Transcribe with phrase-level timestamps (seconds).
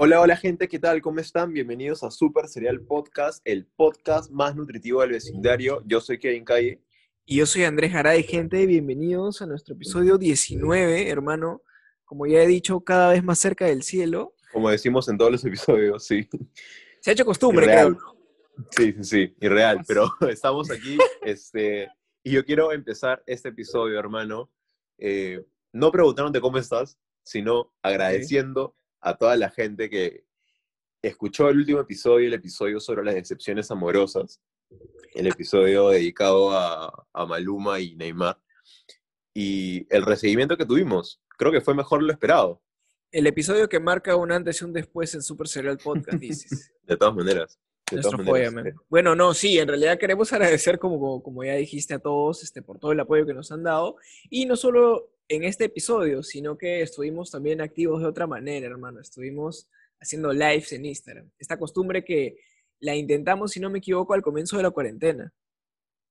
[0.00, 1.02] Hola, hola gente, ¿qué tal?
[1.02, 1.52] ¿Cómo están?
[1.52, 5.82] Bienvenidos a Super Serial Podcast, el podcast más nutritivo del vecindario.
[5.86, 6.80] Yo soy Kevin Calle.
[7.26, 8.64] Y yo soy Andrés Garay, gente.
[8.66, 11.62] Bienvenidos a nuestro episodio 19, hermano.
[12.04, 14.36] Como ya he dicho, cada vez más cerca del cielo.
[14.52, 16.28] Como decimos en todos los episodios, sí.
[17.00, 17.96] Se ha hecho costumbre, Irreal.
[17.96, 18.14] creo.
[18.56, 18.66] ¿no?
[18.70, 20.96] Sí, sí, sí, irreal, pero estamos aquí.
[21.22, 21.88] Este,
[22.22, 24.48] y yo quiero empezar este episodio, hermano,
[24.96, 30.24] eh, no preguntándote cómo estás, sino agradeciendo a toda la gente que
[31.02, 34.40] escuchó el último episodio, el episodio sobre las decepciones amorosas,
[35.14, 38.38] el episodio dedicado a, a Maluma y Neymar,
[39.34, 41.20] y el recibimiento que tuvimos.
[41.36, 42.60] Creo que fue mejor lo esperado,
[43.12, 46.72] El episodio que marca un antes y un después en Super Serial Podcast, dices.
[46.82, 47.58] de todas maneras.
[48.26, 48.74] Joya, man.
[48.88, 52.62] Bueno, no, sí, en realidad queremos agradecer, como, como, como ya dijiste, a todos este,
[52.62, 53.96] por todo el apoyo que nos han dado.
[54.28, 59.00] Y no solo en este episodio, sino que estuvimos también activos de otra manera, hermano.
[59.00, 59.68] Estuvimos
[60.00, 61.30] haciendo lives en Instagram.
[61.38, 62.38] Esta costumbre que
[62.80, 65.32] la intentamos, si no me equivoco, al comienzo de la cuarentena.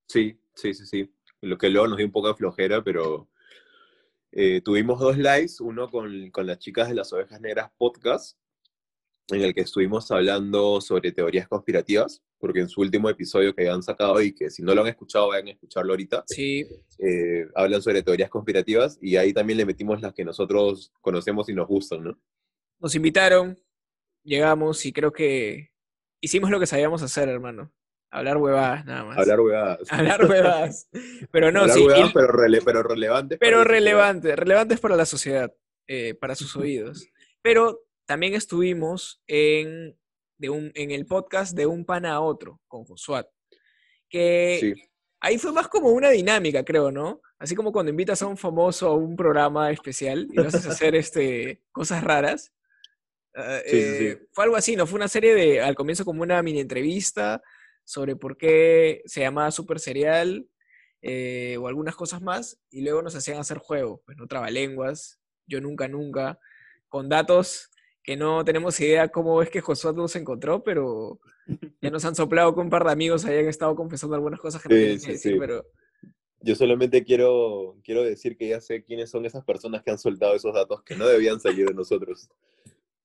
[0.07, 1.13] Sí, sí, sí, sí.
[1.41, 3.29] Lo que luego nos dio un poco de flojera, pero
[4.31, 8.37] eh, tuvimos dos lives, uno con, con las chicas de las ovejas negras podcast,
[9.29, 13.81] en el que estuvimos hablando sobre teorías conspirativas, porque en su último episodio que habían
[13.83, 16.65] sacado y que si no lo han escuchado, vayan a escucharlo ahorita, Sí,
[16.99, 21.53] eh, hablan sobre teorías conspirativas y ahí también le metimos las que nosotros conocemos y
[21.53, 22.19] nos gustan, ¿no?
[22.79, 23.57] nos invitaron,
[24.23, 25.71] llegamos y creo que
[26.21, 27.73] hicimos lo que sabíamos hacer, hermano.
[28.11, 29.17] Hablar huevadas, nada más.
[29.17, 29.91] Hablar huevadas.
[29.91, 30.89] Hablar huevadas.
[31.31, 33.37] Pero no, Hablar sí, huevadas, y- pero, rele- pero relevantes.
[33.39, 33.79] pero la sociedad.
[33.79, 35.53] relevante, relevantes para la sociedad,
[35.87, 37.07] eh, para sus oídos.
[37.41, 39.97] Pero también estuvimos en,
[40.37, 43.27] de un, en el podcast de un pana a otro, con Josuat,
[44.09, 44.73] que Sí.
[45.19, 47.21] ahí fue más como una dinámica, creo, ¿no?
[47.39, 50.95] Así como cuando invitas a un famoso a un programa especial y lo haces hacer
[50.95, 52.53] este, cosas raras.
[53.35, 54.05] Ah, Sí, sí, sí.
[54.07, 54.87] eh, Fue algo así, ¿no?
[54.87, 57.41] Fue una serie de, al comienzo como una mini entrevista
[57.83, 60.47] sobre por qué se llamaba Super Serial
[61.01, 65.61] eh, o algunas cosas más, y luego nos hacían hacer juegos, pues no trabalenguas, yo
[65.61, 66.39] nunca, nunca,
[66.89, 67.69] con datos
[68.07, 71.19] que no tenemos idea cómo es que Josué nos encontró, pero
[71.81, 74.69] ya nos han soplado que un par de amigos hayan estado confesando algunas cosas que
[74.69, 75.37] no Sí, tienen que sí, decir, sí.
[75.37, 75.65] pero
[76.39, 80.35] Yo solamente quiero, quiero decir que ya sé quiénes son esas personas que han soltado
[80.35, 82.29] esos datos que no debían salir de nosotros.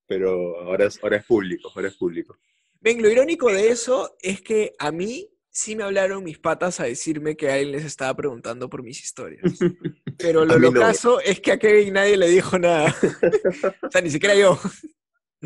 [0.06, 2.38] Pero ahora es, ahora es público, ahora es público.
[2.80, 6.84] Ven, lo irónico de eso es que a mí sí me hablaron mis patas a
[6.84, 9.42] decirme que alguien les estaba preguntando por mis historias.
[10.18, 10.70] Pero lo no.
[10.70, 12.94] locazo es que a Kevin nadie le dijo nada.
[13.82, 14.58] o sea, ni siquiera yo.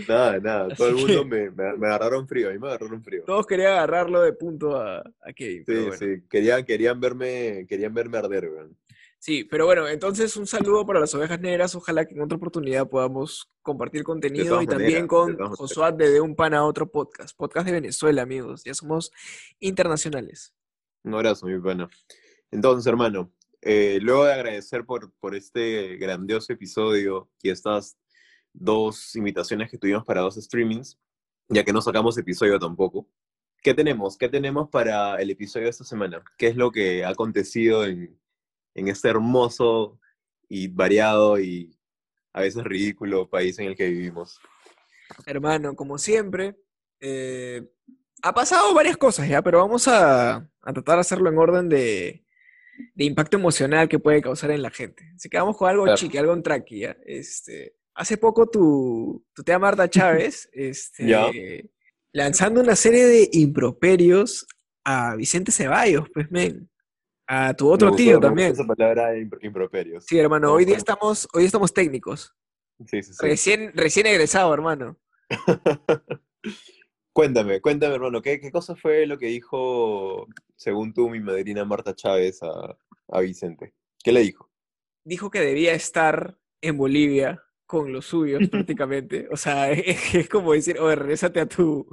[0.08, 3.24] Nada, nada, todo el mundo que- me, me, agarraron frío, a mí me agarraron frío.
[3.24, 5.64] Todos querían agarrarlo de punto a, a Kevin.
[5.64, 5.92] Sí, bueno.
[5.96, 8.76] sí, querían, querían verme, querían verme arder, weón.
[9.26, 11.74] Sí, pero bueno, entonces un saludo para las ovejas negras.
[11.74, 15.58] Ojalá que en otra oportunidad podamos compartir contenido y también maneras, de con maneras.
[15.58, 17.36] Josué de De un Pan a Otro Podcast.
[17.36, 18.62] Podcast de Venezuela, amigos.
[18.62, 19.10] Ya somos
[19.58, 20.54] internacionales.
[21.02, 21.90] Un abrazo, mi pana.
[22.52, 23.32] Entonces, hermano,
[23.62, 27.98] eh, luego de agradecer por, por este grandioso episodio y estas
[28.52, 31.00] dos invitaciones que tuvimos para dos streamings,
[31.48, 33.08] ya que no sacamos episodio tampoco,
[33.60, 34.16] ¿qué tenemos?
[34.16, 36.22] ¿Qué tenemos para el episodio de esta semana?
[36.38, 38.16] ¿Qué es lo que ha acontecido en,
[38.76, 39.98] en este hermoso
[40.48, 41.74] y variado y
[42.32, 44.38] a veces ridículo país en el que vivimos?
[45.24, 46.56] Hermano, como siempre,
[47.00, 47.66] eh,
[48.22, 52.24] ha pasado varias cosas ya, pero vamos a, a tratar de hacerlo en orden de,
[52.94, 55.10] de impacto emocional que puede causar en la gente.
[55.16, 55.96] Así que vamos con algo Claro.
[55.96, 56.96] chiqui, algo en tranqui, ¿ya?
[57.06, 61.70] Este, hace poco tu, tu tía Marta Chávez, este,
[62.12, 64.46] lanzando una serie de improperios
[64.84, 66.68] a Vicente Ceballos, pues, men.
[67.26, 68.52] A tu otro Me tío gustó también.
[68.52, 70.04] Esa palabra improperios.
[70.06, 72.34] Sí, hermano, hoy día estamos, hoy estamos técnicos.
[72.86, 73.18] Sí, sí, sí.
[73.20, 74.98] Recién, recién egresado, hermano.
[77.12, 81.94] Cuéntame, cuéntame, hermano, ¿qué, qué cosa fue lo que dijo, según tú, mi madrina Marta
[81.94, 82.76] Chávez a,
[83.08, 83.72] a Vicente?
[84.04, 84.50] ¿Qué le dijo?
[85.06, 89.28] dijo que debía estar en Bolivia con los suyos prácticamente.
[89.30, 91.86] O sea, es, es como decir, oye, regrésate a tu,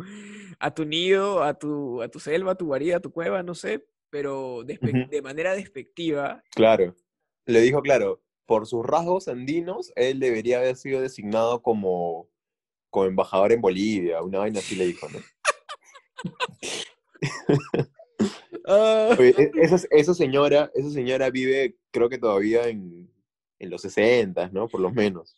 [0.60, 3.56] a tu nido, a tu, a tu selva, a tu guarida, a tu cueva, no
[3.56, 6.44] sé, pero de manera despectiva.
[6.52, 6.96] Claro.
[7.48, 12.30] Le dijo, claro, por sus rasgos andinos, él debería haber sido designado como,
[12.92, 15.20] como embajador en Bolivia, una vaina así le dijo, ¿no?
[18.66, 23.12] Ah, Oye, e- esa, esa señora, esa señora vive, creo que todavía en,
[23.60, 24.70] en los 60, ¿no?
[24.70, 25.36] Por lo menos.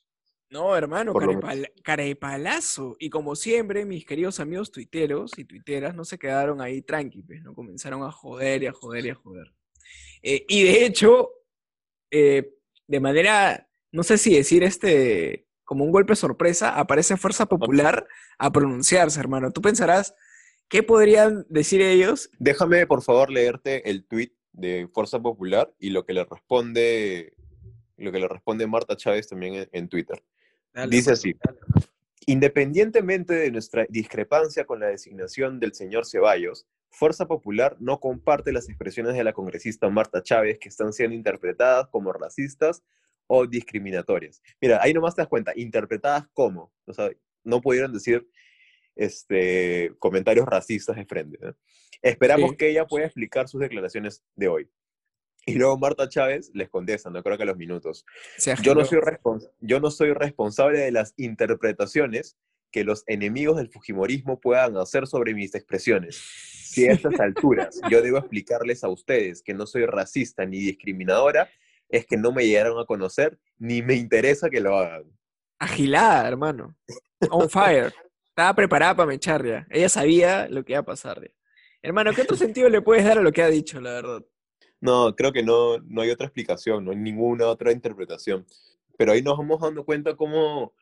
[0.49, 2.95] No, hermano, carepal- carepalazo.
[2.99, 7.41] Y como siempre, mis queridos amigos tuiteros y tuiteras no se quedaron ahí tranqui, pues,
[7.43, 7.53] ¿no?
[7.53, 9.53] Comenzaron a joder y a joder y a joder.
[10.21, 11.31] Eh, y de hecho,
[12.11, 12.53] eh,
[12.87, 18.07] de manera, no sé si decir este como un golpe sorpresa, aparece Fuerza Popular
[18.37, 19.51] a pronunciarse, hermano.
[19.51, 20.13] Tú pensarás,
[20.69, 22.29] ¿qué podrían decir ellos?
[22.37, 27.33] Déjame, por favor, leerte el tweet de Fuerza Popular y lo que le responde,
[27.97, 30.23] lo que le responde Marta Chávez también en, Twitter.
[30.89, 31.35] Dice así.
[32.27, 38.69] Independientemente de nuestra discrepancia con la designación del señor Ceballos, Fuerza Popular no comparte las
[38.69, 42.83] expresiones de la congresista Marta Chávez que están siendo interpretadas como racistas
[43.27, 44.41] o discriminatorias.
[44.61, 47.11] Mira, ahí nomás te das cuenta, interpretadas como, o sea,
[47.43, 48.27] no pudieron decir
[48.95, 51.37] este, comentarios racistas de frente.
[52.01, 54.69] Esperamos que ella pueda explicar sus declaraciones de hoy.
[55.47, 58.03] Y luego Marta Chávez les contesta, no creo que a los minutos.
[58.63, 58.99] Yo no, soy
[59.61, 62.35] yo no soy responsable de las interpretaciones
[62.71, 66.17] que los enemigos del Fujimorismo puedan hacer sobre mis expresiones.
[66.17, 71.49] Si a estas alturas yo debo explicarles a ustedes que no soy racista ni discriminadora,
[71.89, 75.03] es que no me llegaron a conocer ni me interesa que lo hagan.
[75.59, 76.75] Agilada, hermano.
[77.29, 77.93] On fire.
[78.29, 79.65] Estaba preparada para ya.
[79.69, 81.31] Ella sabía lo que iba a pasar.
[81.81, 84.25] Hermano, ¿qué otro sentido le puedes dar a lo que ha dicho, la verdad?
[84.85, 88.45] No, creo que no, no hay otra explicación, no hay ninguna otra interpretación.
[88.97, 90.75] Pero ahí nos vamos dando cuenta cómo,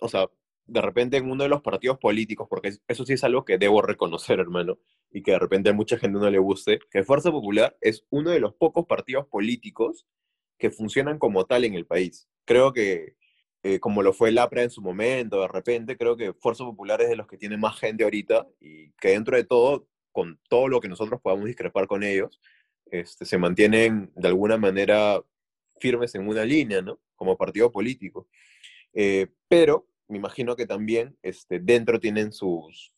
[0.00, 0.28] o sea,
[0.66, 3.82] de repente en uno de los partidos políticos, porque eso sí es algo que debo
[3.82, 4.78] reconocer, hermano,
[5.12, 8.30] y que de repente a mucha gente no le guste, que Fuerza Popular es uno
[8.30, 10.06] de los pocos partidos políticos
[10.58, 12.28] que funcionan como tal en el país.
[12.44, 13.14] Creo que
[13.62, 17.00] eh, como lo fue el APRA en su momento, de repente, creo que Fuerza Popular
[17.02, 20.66] es de los que tiene más gente ahorita y que dentro de todo, con todo
[20.66, 22.40] lo que nosotros podamos discrepar con ellos,
[22.90, 25.22] este, se mantienen de alguna manera
[25.80, 27.00] firmes en una línea, ¿no?
[27.16, 28.28] Como partido político.
[28.92, 32.92] Eh, pero me imagino que también este, dentro tienen sus,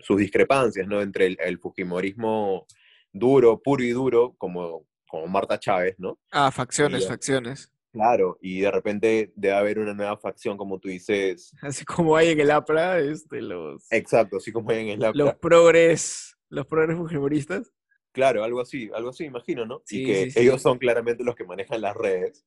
[0.00, 1.00] sus discrepancias, ¿no?
[1.00, 2.66] Entre el, el, fujimorismo
[3.12, 6.18] duro, puro y duro, como, como Marta Chávez, ¿no?
[6.32, 7.70] Ah, facciones, facciones.
[7.92, 11.52] Claro, y de repente debe haber una nueva facción, como tú dices.
[11.60, 13.84] Así como hay en el APRA, este, los...
[13.90, 15.24] Exacto, así como hay en el APRA.
[15.24, 17.72] Los progres, los progres fujimoristas.
[18.20, 19.82] Claro, algo así, algo así, imagino, ¿no?
[19.88, 22.44] y que ellos son claramente los que manejan las redes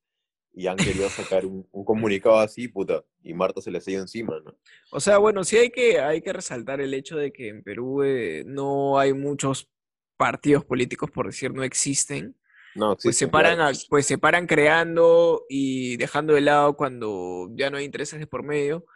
[0.52, 4.38] y han querido sacar un, comunicado así, puta, y Marta se les ha ido encima,
[4.44, 4.56] ¿no?
[4.92, 8.04] O sea, bueno, sí hay que, hay que resaltar el hecho de que en Perú
[8.04, 9.68] eh, no hay muchos
[10.16, 12.36] partidos políticos, por decir, no existen.
[12.76, 17.78] No, pues se paran, pues se paran creando y dejando de lado cuando ya no
[17.78, 18.86] hay intereses de por medio,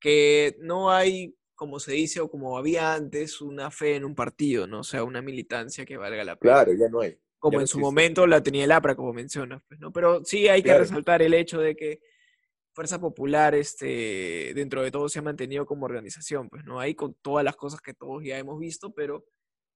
[0.00, 4.66] que no hay, como se dice o como había antes, una fe en un partido,
[4.66, 4.80] ¿no?
[4.80, 6.54] O sea, una militancia que valga la pena.
[6.54, 7.18] Claro, ya no hay.
[7.38, 9.92] Como en su momento la tenía el APRA, como mencionas, pues, ¿no?
[9.92, 12.00] Pero sí hay que resaltar el hecho de que
[12.72, 16.78] Fuerza Popular, este, dentro de todo, se ha mantenido como organización, pues, ¿no?
[16.78, 19.24] Hay con todas las cosas que todos ya hemos visto, pero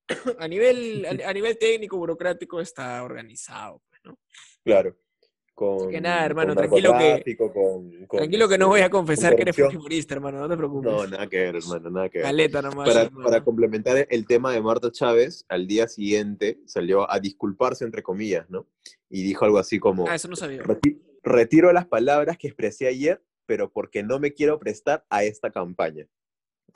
[0.38, 4.18] a nivel, a, nivel técnico, burocrático, está organizado, pues, ¿no?
[4.64, 4.96] Claro.
[5.60, 7.36] Con, que nada, hermano, tranquilo que,
[8.08, 10.90] tranquilo que no voy a confesar que eres fujimorista, hermano, no te preocupes.
[10.90, 12.28] No, nada que ver, hermano, nada que ver.
[12.28, 12.88] Caleta nomás.
[12.88, 18.02] Para, para, complementar el tema de Marta Chávez, al día siguiente salió a disculparse, entre
[18.02, 18.68] comillas, ¿no?
[19.10, 20.08] Y dijo algo así como...
[20.08, 20.62] Ah, eso no sabía.
[21.22, 26.06] Retiro las palabras que expresé ayer, pero porque no me quiero prestar a esta campaña.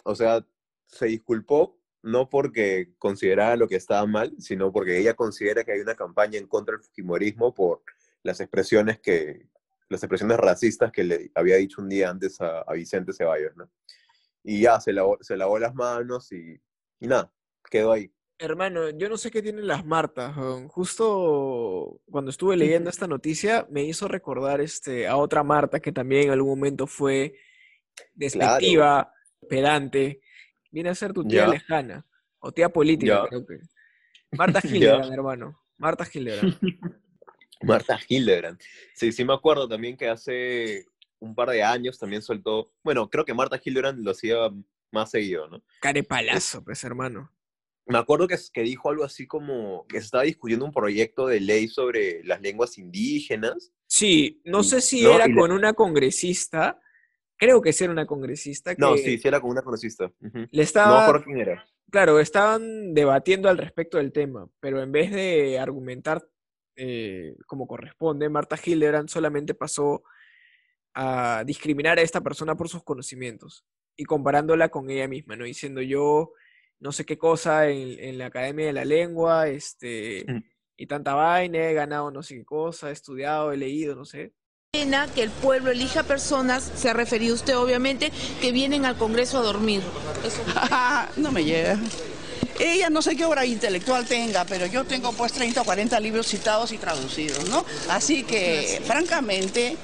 [0.04, 0.46] O sea,
[0.88, 5.80] se disculpó no porque consideraba lo que estaba mal, sino porque ella considera que hay
[5.80, 7.80] una campaña en contra del fujimorismo por
[8.24, 9.48] las expresiones que
[9.88, 13.70] las expresiones racistas que le había dicho un día antes a, Vicente Ceballos, ¿no?
[14.42, 16.60] Y ya se lavó, se lavó las manos y,
[17.00, 17.32] y nada,
[17.70, 18.12] quedó ahí.
[18.38, 20.34] Hermano, yo no sé qué tienen las Martas.
[20.68, 26.24] Justo cuando estuve leyendo esta noticia, me hizo recordar este, a otra Marta que también
[26.24, 27.36] en algún momento fue
[28.14, 29.12] despectiva,
[29.48, 30.20] pedante,
[30.74, 32.04] Viene a ser tu tía lejana.
[32.40, 33.60] O tía política, creo que.
[34.32, 35.62] Marta Hildebrand, hermano.
[35.78, 36.58] Marta Hildebrand.
[37.64, 38.60] Marta Hildebrand.
[38.94, 40.86] Sí, sí me acuerdo también que hace
[41.18, 42.72] un par de años también soltó.
[42.82, 44.36] Bueno, creo que Marta Hildebrand lo hacía
[44.90, 45.62] más seguido, ¿no?
[45.80, 47.30] Carepalazo, pues, hermano.
[47.86, 51.40] Me acuerdo que, que dijo algo así como que se estaba discutiendo un proyecto de
[51.40, 53.72] ley sobre las lenguas indígenas.
[53.86, 56.80] Sí, no sé si era con una congresista
[57.36, 58.74] creo que sí era una congresista.
[58.74, 60.10] Que no, sí, sí era con una congresista.
[60.50, 61.66] Le estaba, no quién era.
[61.90, 66.26] Claro, estaban debatiendo al respecto del tema, pero en vez de argumentar
[66.76, 70.02] eh, como corresponde, Marta Hildebrand solamente pasó
[70.94, 73.64] a discriminar a esta persona por sus conocimientos
[73.96, 75.44] y comparándola con ella misma, ¿no?
[75.44, 76.32] Diciendo yo
[76.80, 80.44] no sé qué cosa en, la Academia de la Lengua, este, mm.
[80.76, 84.32] y tanta vaina, he ganado no sé qué cosa, he estudiado, he leído, no sé
[85.14, 89.42] que el pueblo elija personas, se ha referido usted obviamente, que vienen al Congreso a
[89.42, 89.82] dormir.
[91.16, 91.78] no me llega.
[92.64, 96.26] Ella no sé qué obra intelectual tenga, pero yo tengo pues 30 o 40 libros
[96.26, 97.62] citados y traducidos, ¿no?
[97.90, 99.76] Así que, francamente,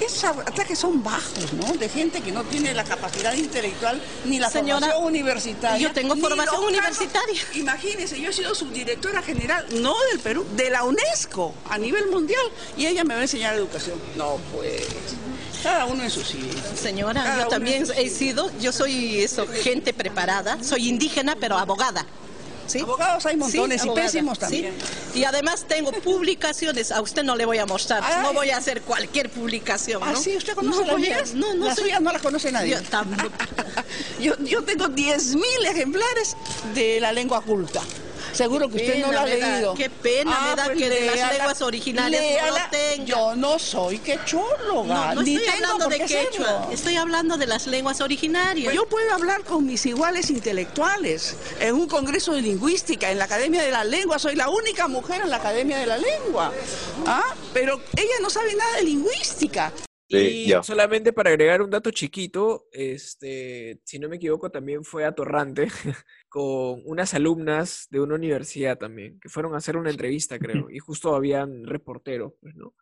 [0.00, 1.74] esos ataques son bajos, ¿no?
[1.74, 5.78] De gente que no tiene la capacidad intelectual ni la Señora, formación universitaria.
[5.78, 7.40] yo tengo formación universitaria.
[7.54, 12.44] Imagínese, yo he sido subdirectora general, no del Perú, de la UNESCO a nivel mundial,
[12.76, 13.96] y ella me va a enseñar educación.
[14.16, 14.82] No, pues.
[15.62, 16.50] Cada uno en su sitio.
[16.74, 22.04] Señora, Cada yo también he sido, yo soy eso, gente preparada, soy indígena pero abogada.
[22.66, 22.80] ¿Sí?
[22.80, 24.40] Abogados hay montones y abogada, pésimos ¿sí?
[24.40, 24.74] también.
[25.14, 28.22] Y además tengo publicaciones, a usted no le voy a mostrar, Ay.
[28.22, 30.02] no voy a hacer cualquier publicación.
[30.04, 30.20] ¿Ah, ¿no?
[30.20, 30.36] sí?
[30.36, 31.34] ¿Usted conoce no las a- mías?
[31.34, 32.76] No, no las soy- suyas no las conoce nadie.
[34.20, 36.36] Yo yo, yo tengo 10.000 ejemplares
[36.74, 37.80] de la lengua culta.
[38.34, 39.72] Seguro que usted no la ha leído.
[39.72, 43.04] Ah, qué pena me da que de las lenguas originarias no tenga.
[43.04, 45.08] Yo no soy quechóloga.
[45.08, 46.68] No, no ni estoy tengo hablando de qué quechua, serlo.
[46.72, 48.74] estoy hablando de las lenguas originarias.
[48.74, 53.62] Yo puedo hablar con mis iguales intelectuales en un congreso de lingüística, en la Academia
[53.62, 54.18] de la Lengua.
[54.18, 56.52] Soy la única mujer en la Academia de la Lengua.
[57.06, 57.34] ¿Ah?
[57.52, 59.72] Pero ella no sabe nada de lingüística.
[60.08, 60.62] Sí, y ya.
[60.62, 65.68] solamente para agregar un dato chiquito, este, si no me equivoco, también fue a Torrante
[66.28, 70.78] con unas alumnas de una universidad también, que fueron a hacer una entrevista, creo, y
[70.78, 72.74] justo habían reporteros, pues, ¿no?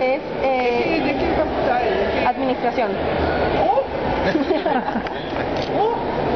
[0.00, 2.92] Es eh, administración.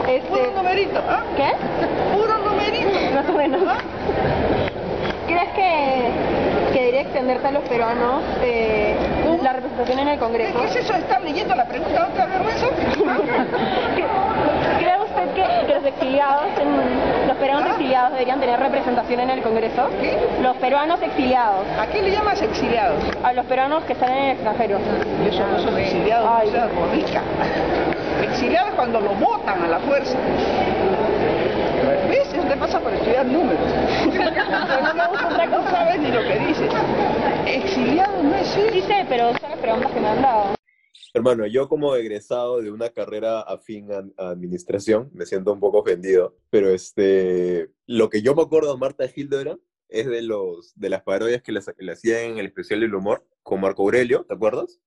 [0.09, 1.25] Este, Puro numerito, ¿ah?
[1.37, 1.53] ¿Qué?
[2.15, 2.91] Puro numerito.
[3.15, 3.63] Más o menos.
[5.27, 8.95] ¿Crees que, que debería extenderse a los peruanos eh,
[9.43, 10.59] la representación en el Congreso?
[10.61, 12.65] ¿Qué es eso de estar leyendo la pregunta otra vez?
[14.79, 19.43] ¿Cree usted que, que los exiliados, en- los peruanos exiliados deberían tener representación en el
[19.43, 19.89] Congreso?
[20.01, 20.17] ¿Qué?
[20.43, 23.03] Los peruanos exiliados, ¿A qué le llamas exiliados?
[23.23, 24.79] a los peruanos que están en el extranjero.
[25.29, 26.49] Eso no son exiliados, Ay.
[26.49, 26.53] no
[27.07, 27.23] seas.
[28.23, 30.17] Exiliados cuando lo votan a la fuerza.
[32.13, 32.29] ¿Ves?
[32.29, 33.59] Eso te pasa por estudiar números.
[34.13, 36.71] Pero no me gusta no sabes ni lo que dices.
[37.47, 38.71] Exiliado no es eso.
[38.71, 40.55] Sí sé, pero son las preguntas que me han dado.
[41.15, 45.79] Hermano, yo como egresado de una carrera afín a, a administración, me siento un poco
[45.79, 50.91] ofendido, pero este, lo que yo me acuerdo de Marta Hildebrand es de, los, de
[50.91, 54.25] las parodias que le, que le hacían en el especial del humor con Marco Aurelio,
[54.25, 54.81] ¿te acuerdas?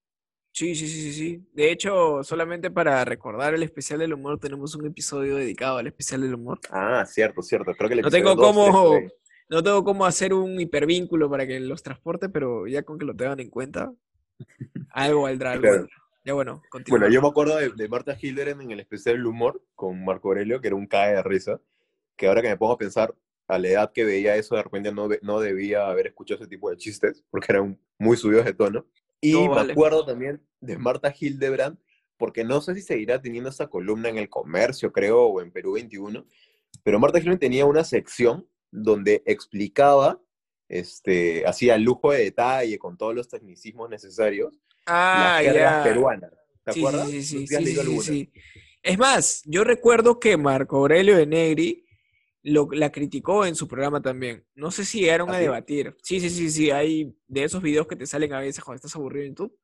[0.55, 1.45] Sí, sí, sí, sí, sí.
[1.51, 6.21] De hecho, solamente para recordar el especial del humor, tenemos un episodio dedicado al especial
[6.21, 6.62] del humor.
[6.71, 7.74] Ah, cierto, cierto.
[7.74, 9.01] Creo que el No tengo dos, cómo,
[9.50, 13.13] no tengo cómo hacer un hipervínculo para que los transporte, pero ya con que lo
[13.13, 13.91] tengan en cuenta,
[14.91, 15.77] algo valdrá, algo Claro.
[15.79, 15.97] valdrá.
[16.24, 17.00] Ya bueno, continúa.
[17.00, 20.29] Bueno, yo me acuerdo de, de Marta Hildebrand en el especial del humor con Marco
[20.29, 21.59] Aurelio, que era un cae de risa,
[22.15, 23.13] que ahora que me pongo a pensar,
[23.50, 26.69] a la edad que veía eso, de repente no, no debía haber escuchado ese tipo
[26.69, 28.85] de chistes, porque eran muy subidos de tono.
[29.22, 29.74] Y No, me vale.
[29.74, 31.77] acuerdo también de Marta Hildebrand,
[32.17, 35.74] porque no sé si seguirá teniendo esa columna en El Comercio, creo, o en Perú
[35.74, 36.25] 21,
[36.84, 40.22] pero Marta Hildebrand tenía una sección donde explicaba,
[40.67, 46.31] este, hacía lujo de detalle con todos los tecnicismos necesarios, ah, las peruanas.
[46.63, 47.10] ¿Te Sí, acuerdas?
[47.10, 47.48] Sí, sí,
[48.01, 48.31] sí.
[48.81, 51.85] Es más, yo recuerdo que Marco Aurelio de Negri
[52.45, 54.45] lo, la criticó en su programa también.
[54.53, 55.41] No sé si llegaron ¿Ah, a sí?
[55.43, 55.95] debatir.
[56.03, 56.69] Sí, sí, sí, sí.
[56.71, 59.57] Hay de esos videos que te salen a veces cuando estás aburrido en YouTube.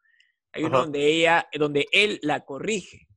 [0.53, 3.07] Hay uno donde ella, donde él la corrige.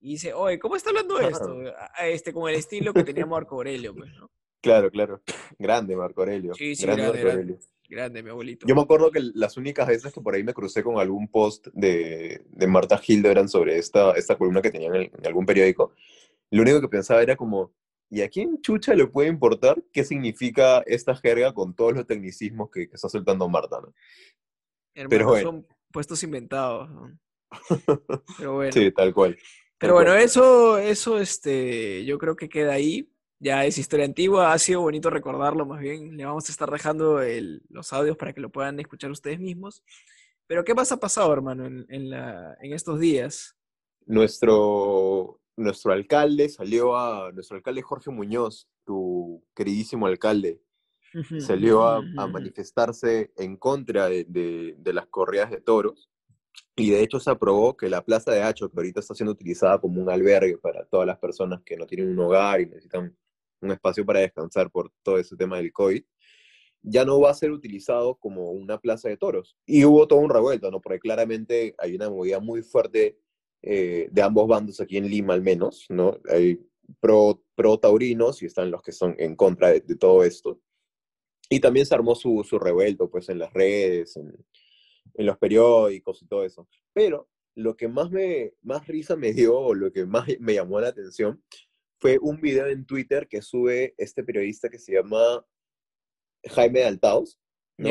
[0.00, 1.56] Y dice, oye, ¿cómo está hablando esto?
[1.94, 4.30] A- Este, con el estilo que tenía Marco Aurelio, pues, ¿no?
[4.60, 5.22] Claro, claro.
[5.58, 6.52] Grande Marco Aurelio.
[6.54, 7.30] Sí, sí, grande grande, Marco.
[7.38, 7.58] Aurelio.
[7.88, 8.66] Grande, mi abuelito.
[8.66, 11.68] Yo me acuerdo que las únicas veces que por ahí me crucé con algún post
[11.72, 15.92] de, de Marta Hildebrand sobre esta, esta columna que tenía en, en algún periódico,
[16.50, 17.72] lo único que pensaba era como,
[18.10, 22.70] ¿y a quién chucha le puede importar qué significa esta jerga con todos los tecnicismos
[22.70, 23.92] que, que está soltando Marta, ¿no?
[24.94, 25.50] Hermano, pero bueno.
[25.50, 26.88] son puestos inventados.
[26.90, 27.18] ¿no?
[28.38, 28.72] Pero bueno.
[28.72, 29.36] Sí, tal cual.
[29.78, 30.22] Pero bueno, cual.
[30.22, 33.10] eso, eso, este, yo creo que queda ahí.
[33.38, 36.16] Ya es historia antigua, ha sido bonito recordarlo más bien.
[36.16, 39.82] Le vamos a estar dejando el- los audios para que lo puedan escuchar ustedes mismos.
[40.46, 43.54] Pero ¿qué más ha pasado, hermano, en, en la, en estos días?
[44.06, 50.60] Nuestro, nuestro alcalde salió a, nuestro alcalde Jorge Muñoz, tu queridísimo alcalde,
[51.40, 56.10] salió a, a manifestarse en contra de, de- de las corridas de toros
[56.74, 59.80] y de hecho se aprobó que la Plaza de Hacho, que ahorita está siendo utilizada
[59.80, 63.16] como un albergue para todas las personas que no tienen un hogar y necesitan
[63.62, 66.02] un espacio para descansar por todo ese tema del COVID,
[66.82, 69.56] ya no va a ser utilizado como una plaza de toros.
[69.66, 70.80] Y hubo todo un revuelto, ¿no?
[70.80, 73.18] Porque claramente hay una movida muy fuerte
[73.68, 76.18] eh, de ambos bandos aquí en Lima al menos, ¿no?
[76.30, 76.60] Hay
[77.00, 80.60] pro, pro taurinos y están los que son en contra de, de todo esto.
[81.50, 84.32] Y también se armó su, su revuelto, pues, en las redes, en,
[85.14, 86.68] en los periódicos y todo eso.
[86.92, 90.80] Pero lo que más, me, más risa me dio, o lo que más me llamó
[90.80, 91.42] la atención,
[91.98, 95.44] fue un video en Twitter que sube este periodista que se llama
[96.44, 97.38] Jaime Altaos,
[97.78, 97.88] ¿no?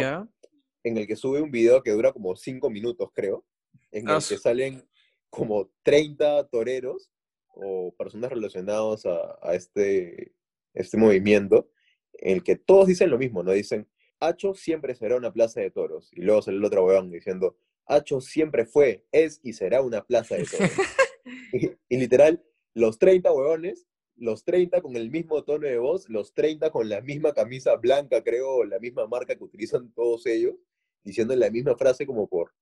[0.84, 3.44] En el que sube un video que dura como cinco minutos, creo,
[3.92, 4.88] en Ah, el que su- salen
[5.36, 7.12] como 30 toreros
[7.48, 10.34] o personas relacionadas a, a este,
[10.74, 11.70] este movimiento,
[12.14, 13.52] en el que todos dicen lo mismo, ¿no?
[13.52, 13.88] Dicen,
[14.20, 16.10] Hacho siempre será una plaza de toros.
[16.14, 20.36] Y luego sale el otro huevón diciendo, Hacho siempre fue, es y será una plaza
[20.36, 20.72] de toros.
[21.54, 26.34] y, y literal, los 30 huevones, los 30 con el mismo tono de voz, los
[26.34, 30.56] 30 con la misma camisa blanca, creo, la misma marca que utilizan todos ellos,
[31.04, 32.54] diciendo la misma frase como por,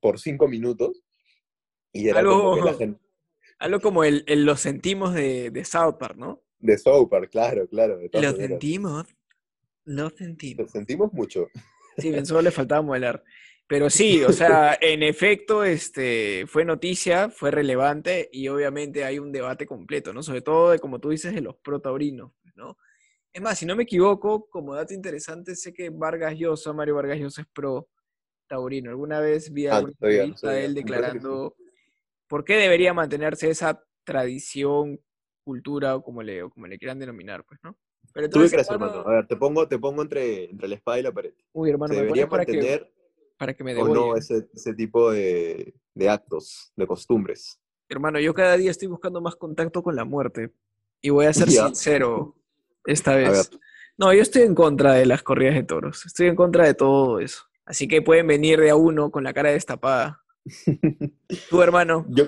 [0.00, 1.02] por cinco minutos.
[1.92, 3.00] Y era como que la Algo- gente
[3.58, 6.42] Algo como el, el lo sentimos de, de South Park, ¿no?
[6.58, 7.96] de South Park, claro, claro.
[7.98, 8.48] De todas Lo maneras.
[8.50, 9.06] sentimos.
[9.84, 10.70] Lo Lo sentimos.
[10.70, 11.48] sentimos mucho.
[11.96, 13.22] Sí, bien, solo le faltaba modelar.
[13.68, 19.32] Pero sí, o sea, en efecto, este, fue noticia, fue relevante y obviamente hay un
[19.32, 20.22] debate completo, ¿no?
[20.22, 22.76] Sobre todo, de, como tú dices, de los protaurinos, ¿no?
[23.32, 27.18] Es más, si no me equivoco, como dato interesante, sé que Vargas Llosa, Mario Vargas
[27.18, 27.88] Llosa es pro
[28.48, 28.90] taurino.
[28.90, 29.94] Alguna vez vi Ah, alguna
[30.42, 31.54] no él declarando
[32.26, 35.00] por qué debería mantenerse esa tradición,
[35.44, 37.76] cultura o como le, o como le quieran denominar, pues, ¿no?
[38.12, 39.08] Pero ¿Tú qué crees, hermano- hermano?
[39.08, 41.34] A ver, te pongo, te pongo entre, entre la espada y la pared.
[41.52, 42.92] Uy, hermano, ¿Se me debería para que, mantener
[43.36, 47.60] para que me o no ese, ese tipo de, de actos, de costumbres?
[47.88, 50.52] Hermano, yo cada día estoy buscando más contacto con la muerte.
[51.00, 52.36] Y voy a ser sincero
[52.84, 53.50] esta vez.
[53.98, 56.04] No, yo estoy en contra de las corridas de toros.
[56.06, 57.44] Estoy en contra de todo eso.
[57.64, 60.22] Así que pueden venir de a uno con la cara destapada.
[61.50, 62.06] Tú, hermano.
[62.08, 62.24] yo,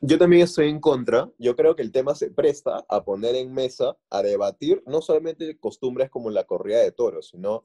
[0.00, 1.30] yo también estoy en contra.
[1.38, 5.56] Yo creo que el tema se presta a poner en mesa, a debatir no solamente
[5.58, 7.64] costumbres como la corrida de toros, sino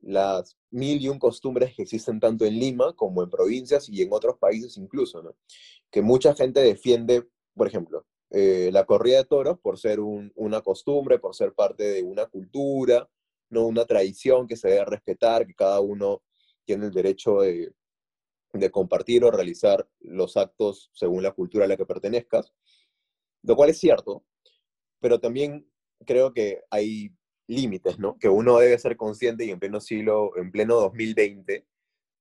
[0.00, 4.12] las mil y un costumbres que existen tanto en Lima como en provincias y en
[4.12, 5.34] otros países incluso, ¿no?
[5.90, 10.60] Que mucha gente defiende, por ejemplo, eh, la corrida de toros por ser un- una
[10.60, 13.08] costumbre, por ser parte de una cultura,
[13.50, 16.22] no una tradición que se debe respetar, que cada uno
[16.64, 17.72] tiene el derecho de,
[18.52, 22.52] de compartir o realizar los actos según la cultura a la que pertenezcas,
[23.42, 24.24] lo cual es cierto,
[25.00, 25.70] pero también
[26.06, 27.12] creo que hay
[27.46, 28.18] límites, ¿no?
[28.18, 31.66] Que uno debe ser consciente y en pleno siglo, en pleno 2020,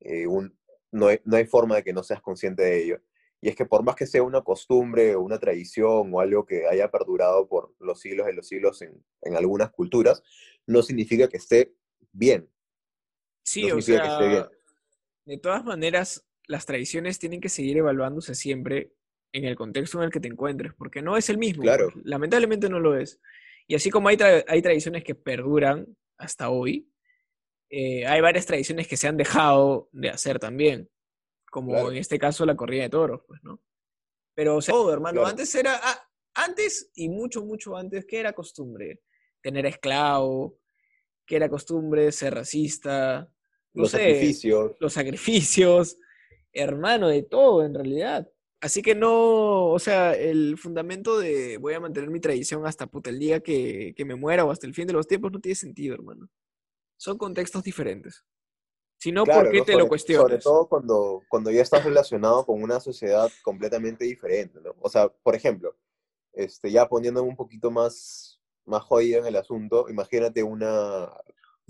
[0.01, 0.57] eh, un-
[0.91, 3.01] no, hay, no hay forma de que no seas consciente de ello.
[3.41, 6.67] Y es que por más que sea una costumbre o una tradición o algo que
[6.67, 10.23] haya perdurado por los siglos de los siglos en, en algunas culturas,
[10.65, 11.73] no significa que esté
[12.11, 12.49] bien.
[13.43, 14.45] Sí, no o significa que esté bien.
[15.27, 18.93] De todas maneras, las tradiciones tienen que seguir evaluándose siempre
[19.33, 21.63] en el contexto en el que te encuentres, porque no es el mismo.
[21.63, 21.89] Claro.
[21.91, 23.19] pues, Lamentablemente no lo es.
[23.67, 25.85] Y así como hay, tra- hay tradiciones que perduran
[26.17, 26.89] hasta hoy,
[27.69, 30.89] eh, hay varias tradiciones que se han dejado de hacer también,
[31.51, 31.91] como Claro.
[31.91, 33.61] en este caso la corrida de toros, pues, ¿no?
[34.33, 35.27] Pero, o sea, todo, hermano, Claro.
[35.27, 39.01] antes era, ah, antes y mucho, mucho antes, ¿qué era costumbre?
[39.41, 40.57] Tener esclavo,
[41.25, 43.29] que era costumbre ser racista,
[43.77, 45.97] no Los sé, sacrificios, los sacrificios,
[46.51, 48.27] hermano, de todo en realidad.
[48.59, 53.11] Así que no, o sea, el fundamento de voy a mantener mi tradición hasta puta
[53.11, 55.53] el día que, que me muera o hasta el fin de los tiempos no tiene
[55.53, 56.27] sentido, hermano.
[56.97, 58.25] Son contextos diferentes.
[58.97, 59.65] Si no, Claro, ¿por qué ¿no?
[59.65, 60.23] te sobre, lo cuestionas?
[60.23, 64.73] Sobre todo cuando, cuando ya estás relacionado con una sociedad completamente diferente, ¿no?
[64.79, 65.75] O sea, por ejemplo,
[66.33, 71.11] este, ya poniéndome un poquito más, más jodido en el asunto, imagínate una,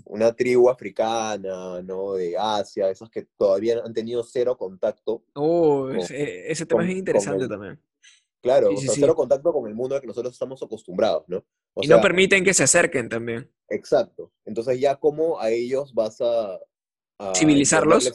[0.04, 2.14] una tribu africana, ¿no?
[2.14, 6.90] De Asia, esas que todavía han tenido cero contacto, Oh, con- ese, ese tema con-
[6.90, 7.80] es interesante el- también.
[8.40, 9.00] claro, Sí, o sí, sea, sí.
[9.00, 11.44] cero contacto con el mundo al que nosotros estamos acostumbrados, ¿no?
[11.74, 13.50] O Y sea, no permiten que se acerquen también.
[13.68, 14.32] Exacto.
[14.44, 16.58] Entonces ya como a ellos vas a...
[17.18, 18.10] a ¿Civilizarlos?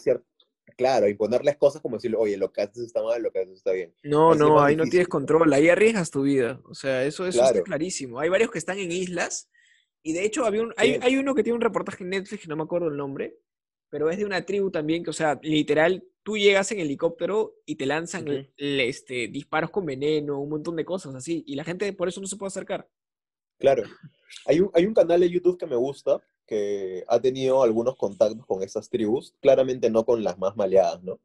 [0.75, 3.73] Claro, imponerles cosas como decirle, oye, lo que haces está mal, lo que haces está
[3.73, 3.93] bien.
[4.01, 5.11] No, Así no, ahí no difícil, tienes ¿no?
[5.11, 6.59] control, ahí arriesgas tu vida.
[6.65, 7.63] O sea, eso, eso está Claro.
[7.63, 8.19] clarísimo.
[8.19, 9.49] Hay varios que están en islas
[10.03, 12.47] y de hecho había un, hay, hay uno que tiene un reportaje en Netflix, que
[12.47, 13.37] no me acuerdo el nombre,
[13.89, 17.75] pero es de una tribu también que, o sea, literal, tú llegas en helicóptero y
[17.75, 18.45] te lanzan Ujú.
[18.57, 22.19] le- este, disparos con veneno, un montón de cosas así, y la gente por eso
[22.21, 22.89] no se puede acercar.
[23.59, 23.83] Claro.
[24.45, 28.45] Hay un, hay un canal de YouTube que me gusta, que ha tenido algunos contactos
[28.45, 31.19] con esas tribus, claramente no con las más maleadas, ¿no?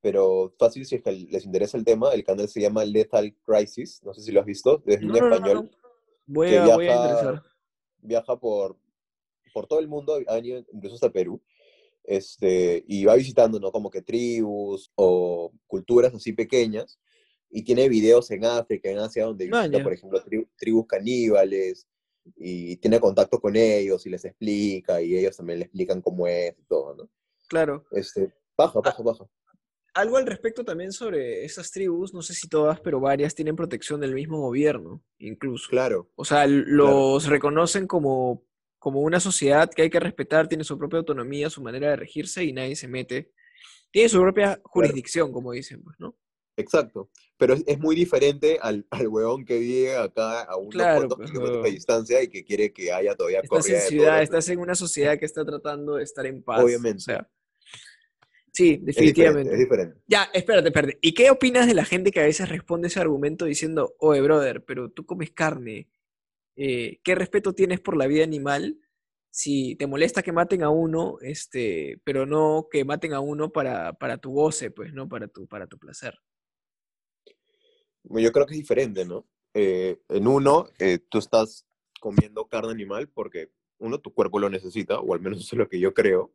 [0.00, 4.00] Pero fácil, si es que les interesa el tema, el canal se llama Lethal Crisis,
[4.04, 5.54] no sé si lo has visto, es No, un no, español.
[5.54, 5.70] no.
[6.26, 7.42] Voy a, voy a viaja- interesar.
[8.00, 8.76] Viaja por,
[9.52, 11.40] por todo el mundo, ha venido incluso hasta Perú,
[12.04, 13.70] este, y va visitando, ¿no?
[13.70, 16.98] Como que tribus o culturas así pequeñas,
[17.50, 19.82] y tiene videos en África, en Asia, donde visita, Maña.
[19.82, 21.86] por ejemplo, tri- tribus caníbales,
[22.36, 26.54] y tiene contacto con ellos y les explica, y ellos también le explican cómo es
[26.58, 27.10] y todo, ¿no?
[27.48, 27.86] Claro.
[27.92, 29.28] Este, baja, baja, baja.
[29.98, 34.00] Algo al respecto también sobre esas tribus, no sé si todas, pero varias tienen protección
[34.00, 35.68] del mismo gobierno, incluso.
[35.68, 38.44] Claro, O sea, los reconocen como,
[38.78, 42.44] como una sociedad que hay que respetar, tiene su propia autonomía, su manera de regirse
[42.44, 43.32] y nadie se mete
[43.90, 46.16] tiene su propia jurisdicción, como dicen, pues, ¿no?
[46.56, 47.08] Exacto.
[47.36, 51.18] Pero es, es muy diferente al, al huevón que vive acá a unos Claro, cuantos
[51.18, 54.58] pues, kilómetros de distancia y que quiere que haya todavía Estás en ciudad, estás en
[54.58, 56.62] una sociedad que está tratando de estar en paz.
[56.62, 56.98] Obviamente.
[56.98, 57.30] O sea,
[58.58, 59.52] sí, Es diferente, definitivamente.
[59.52, 60.00] es diferente.
[60.06, 60.98] Ya, espérate, espérate.
[61.00, 64.64] ¿Y qué opinas de la gente que a veces responde ese argumento diciendo, oye, brother,
[64.64, 65.88] pero tú comes carne?
[66.60, 68.80] eh, ¿qué respeto tienes por la vida animal
[69.30, 73.92] si te molesta que maten a uno, este, pero no que maten a uno para,
[73.92, 75.08] para tu goce, pues, ¿no?
[75.08, 76.18] Para tu, para tu placer.
[78.02, 79.28] Yo creo que es diferente, ¿no?
[79.54, 81.66] Eh, en uno, eh, tú estás
[82.00, 85.68] comiendo carne animal porque, uno, tu cuerpo lo necesita, o al menos eso es lo
[85.68, 86.32] que yo creo.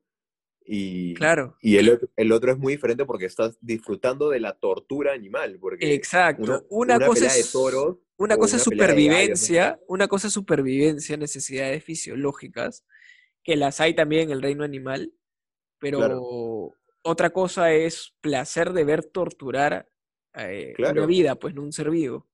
[0.65, 1.57] Y, Claro.
[1.61, 5.57] y el, otro- el otro es muy diferente porque estás disfrutando de la tortura animal.
[5.59, 6.41] Porque Exacto.
[6.43, 11.17] una, Una, una cosa es de toros una cosa es supervivencia, una cosa es supervivencia,
[11.17, 12.85] necesidades fisiológicas,
[13.43, 15.11] que las hay también en el reino animal,
[15.79, 16.73] pero Claro.
[17.01, 19.89] otra cosa es placer de ver torturar
[20.35, 22.29] eh, una vida, pues no un ser vivo.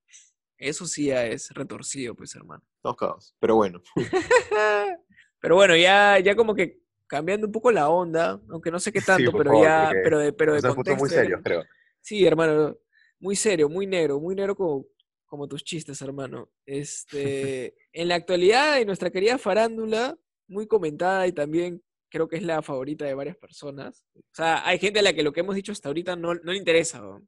[0.58, 2.63] Eso sí ya es retorcido, pues hermano.
[2.84, 3.34] No, caos.
[3.39, 3.82] Pero bueno,
[5.42, 9.02] Pero bueno, ya, ya como que cambiando un poco la onda, aunque no sé qué
[9.32, 11.63] tanto, pero favor, ya, pero de, pero de muy contexto ya que- serios, creo.
[12.02, 12.78] Sí, hermano,
[13.19, 14.86] muy serio, muy negro, muy negro como,
[15.26, 16.50] como tus chistes, hermano.
[16.65, 20.17] Este, en la actualidad, en nuestra querida farándula,
[20.48, 24.06] muy comentada y también creo que es la favorita de varias personas.
[24.15, 26.52] O sea, hay gente a la que lo que hemos dicho hasta ahorita no, no
[26.54, 27.28] le interesa, weón.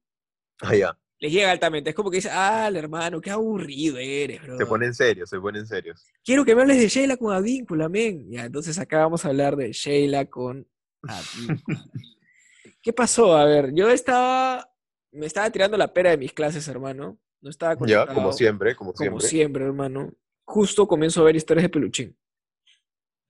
[0.61, 0.97] Ah, ya.
[1.21, 1.91] Les llega altamente.
[1.91, 4.57] Es como que dice, ah, hermano, qué aburrido eres, bro.
[4.57, 6.03] Se ponen serios, se ponen serios.
[6.25, 8.29] Quiero que me hables de Sheila con Advíncula, men.
[8.29, 10.67] Ya, entonces acá vamos a hablar de Sheila con
[11.03, 11.61] Advíncula.
[12.81, 13.37] ¿Qué pasó?
[13.37, 14.67] A ver, yo estaba,
[15.11, 17.19] me estaba tirando la pera de mis clases, hermano.
[17.39, 19.27] No estaba Ya, conectado, como siempre, como como siempre.
[19.27, 20.11] siempre, hermano.
[20.43, 22.17] Justo comienzo a ver historias de peluchín.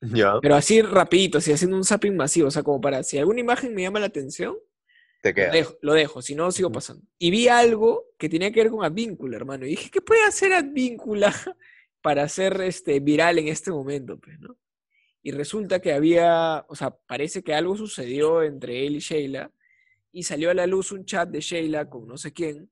[0.01, 2.47] Ya, Pero así rapidito, así haciendo un zapping masivo.
[2.47, 4.55] O sea, como para, si alguna imagen me llama la atención,
[5.21, 7.05] te lo dejo, lo dejo, si no sigo pasando.
[7.19, 9.65] Y vi algo que tenía que ver con Advíncula, hermano.
[9.65, 11.33] Y dije, ¿qué puede hacer Advíncula
[12.01, 14.19] para ser este, viral en este momento?
[14.19, 14.57] Pues, ¿no?
[15.21, 19.51] Y resulta que había, o sea, parece que algo sucedió entre él y Sheila.
[20.11, 22.69] Y salió a la luz un chat de Sheila con no sé quién,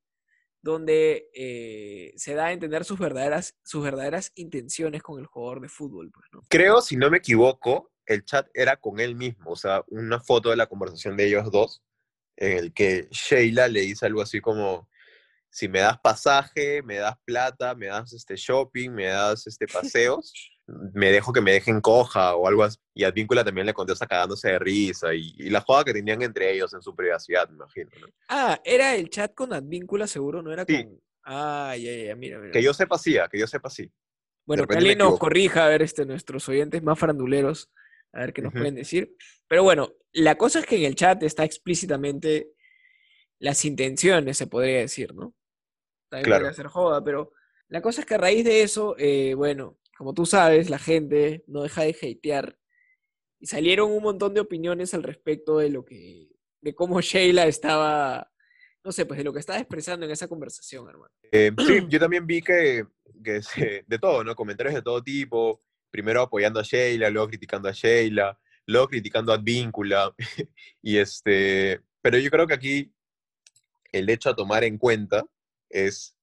[0.62, 5.70] donde eh, se da a entender sus verdaderas, sus verdaderas intenciones con el jugador de
[5.70, 6.44] fútbol, pues, ¿no?
[6.50, 10.50] Creo, si no me equivoco, el chat era con él mismo, o sea, una foto
[10.50, 11.82] de la conversación de ellos dos,
[12.40, 14.88] en el que Sheila le dice algo así como,
[15.50, 20.34] si me das pasaje, me das plata, me das este shopping, me das este paseos,
[20.94, 22.78] me dejo que me dejen coja o algo así.
[22.94, 26.54] Y Advíncula también le contesta cagándose de risa y, y la joda que tenían entre
[26.54, 27.90] ellos en su privacidad, me imagino.
[28.00, 28.08] ¿no?
[28.30, 30.84] Ah, era el chat con Advíncula, seguro, no era Sí.
[30.84, 31.00] con...
[31.24, 32.52] Ah, ya, ya, mira, mira.
[32.52, 33.92] Que yo sepa sí, ah, que yo sepa sí.
[34.46, 37.70] Bueno, que alguien nos corrija, a ver, este, nuestros oyentes más faranduleros,
[38.14, 38.60] a ver qué nos Ujú.
[38.60, 39.16] pueden decir.
[39.48, 42.52] Pero bueno, la cosa es que en el chat está explícitamente
[43.40, 45.36] las intenciones, se podría decir, ¿no?
[46.10, 46.44] También Claro.
[46.46, 47.32] podría ser joda, pero
[47.68, 51.44] la cosa es que a raíz de eso, eh, bueno, como tú sabes, la gente
[51.48, 52.58] no deja de hatear
[53.40, 56.30] y salieron un montón de opiniones al respecto de lo que,
[56.62, 58.32] de cómo Sheila estaba,
[58.84, 61.14] no sé, pues de lo que estaba expresando en esa conversación, hermano.
[61.32, 62.86] Eh, sí, yo también vi que,
[63.24, 64.36] que se- de todo, ¿no?
[64.36, 65.62] Comentarios de todo tipo.
[65.92, 70.14] Primero apoyando a Sheila, luego criticando a Sheila, luego criticando a Advíncula.
[70.82, 72.94] y este, pero yo creo que aquí
[73.92, 75.26] el hecho a tomar en cuenta
[75.70, 76.16] es,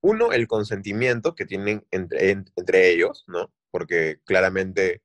[0.00, 3.52] uno, el consentimiento que tienen entre, en- entre ellos, ¿no?
[3.70, 5.02] Porque claramente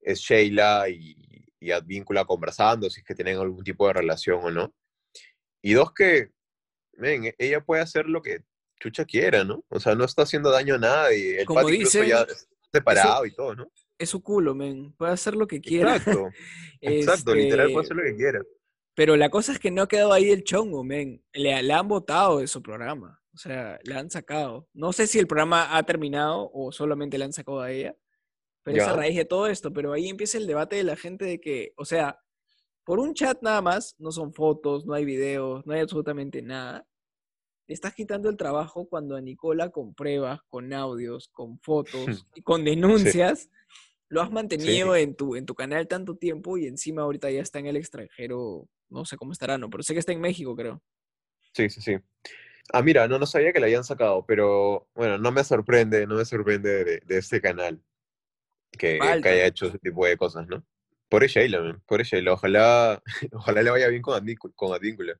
[0.00, 4.50] es Sheila y, y Advíncula conversando, si es que tienen algún tipo de relación o
[4.50, 4.74] no.
[5.60, 6.30] Y dos, que
[6.92, 8.42] men, ella puede hacer lo que
[8.80, 9.64] chucha quiera, ¿no?
[9.70, 11.40] O sea, no está haciendo daño a nadie.
[11.40, 12.26] El Como dicen, ya
[12.72, 13.70] separado y todo, ¿no?
[13.98, 15.96] Es su culo, men, puede hacer lo que quiera.
[15.96, 16.28] Exacto.
[16.80, 18.42] Exacto, literal puede Este, hacer lo que quiera.
[18.94, 21.22] Pero la cosa es que no ha quedado ahí el chongo, men.
[21.32, 23.20] Le, le han votado de su programa.
[23.32, 24.68] O sea, la han sacado.
[24.72, 27.96] No sé si el programa ha terminado o solamente la han sacado a ella.
[28.64, 29.72] Pero es a raíz de todo esto.
[29.72, 32.18] Pero ahí empieza el debate de la gente de que, o sea,
[32.84, 36.87] por un chat nada más, no son fotos, no hay videos, no hay absolutamente nada.
[37.68, 42.42] Le estás quitando el trabajo cuando a Nicola con pruebas, con audios, con fotos y
[42.42, 43.50] con denuncias,
[44.08, 47.58] lo has mantenido en, tu, en tu canal tanto tiempo y encima ahorita ya está
[47.58, 50.82] en el extranjero, no sé cómo estará, no, pero sé que está en México, creo.
[51.52, 51.96] Sí, sí, sí.
[52.72, 56.16] Ah, mira, no, no sabía que la hayan sacado, pero bueno, no me sorprende, no
[56.16, 57.82] me sorprende de, de este canal
[58.76, 60.64] que, haya hecho ese tipo de cosas, ¿no?
[61.08, 62.32] Por man, por Sheila.
[62.32, 63.02] Ojalá,
[63.32, 64.24] ojalá le vaya bien con.
[64.54, 65.18] Con Advíncula.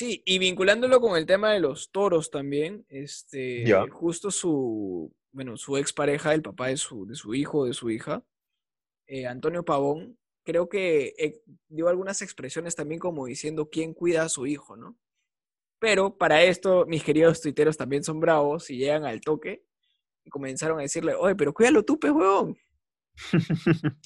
[0.00, 5.76] Sí, y vinculándolo con el tema de los toros también, este, justo su, bueno, su
[5.76, 8.24] expareja, el papá de su, de su hijo o de su hija,
[9.06, 14.30] eh, Antonio Pavón, creo que eh, dio algunas expresiones también como diciendo quién cuida a
[14.30, 14.96] su hijo, ¿no?
[15.78, 19.66] Pero para esto, mis queridos tuiteros también son bravos y llegan al toque
[20.24, 22.56] y comenzaron a decirle, oye, pero cuídalo tú, pues, huevón.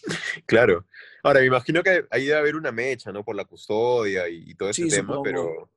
[0.47, 0.89] claro.
[1.23, 3.25] Ahora, me imagino que ahí debe haber una mecha, ¿no?
[3.25, 5.23] Por la custodia y, y todo ese Sí, tema, supongo.
[5.23, 5.71] pero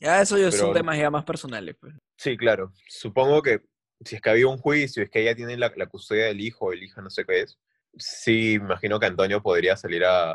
[0.00, 1.94] Ya eso ya son temas ya más personales, pues.
[2.16, 2.72] sí, claro.
[2.88, 3.62] Supongo que
[4.04, 6.66] si es que había un juicio, es que ella tiene la, la custodia del hijo
[6.66, 7.58] o el hija, no sé qué es,
[7.96, 10.32] sí, imagino que Antonio podría salir a,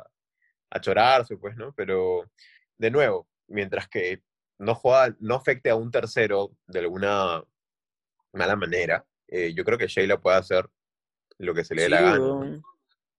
[0.69, 1.73] a chorarse, pues, ¿no?
[1.73, 2.29] Pero,
[2.77, 4.21] de nuevo, mientras que
[4.59, 7.43] no juega, no afecte a un tercero de alguna
[8.33, 10.69] mala manera, eh, yo creo que Sheila puede hacer
[11.37, 12.17] lo que se le dé la gana.
[12.17, 12.61] ¿no?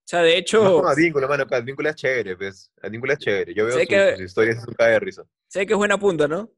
[0.05, 2.71] O sea, de hecho, como Advíncula, mano, Advíncula es chévere, pues.
[2.83, 3.55] Advíncula es chévere.
[3.55, 5.25] Yo veo sus, que- sus historias es un cae de risa.
[5.49, 6.51] sé que es buena punta, ¿no?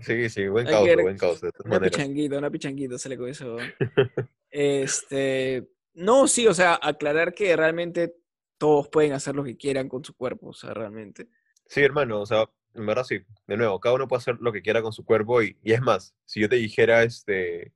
[0.00, 1.96] Sí, sí, buen causa, ver- buen causa, de todas Una maneras.
[1.96, 3.74] pichanguita, una pichanguita se le huevón.
[4.50, 8.14] Este, no, sí, o sea, aclarar que realmente
[8.58, 11.28] todos pueden hacer lo que quieran con su cuerpo, o sea, realmente.
[11.66, 13.20] Sí, hermano, o sea, en verdad sí.
[13.46, 15.80] De nuevo, cada uno puede hacer lo que quiera con su cuerpo y, y es
[15.80, 17.72] más, si yo te dijera, este,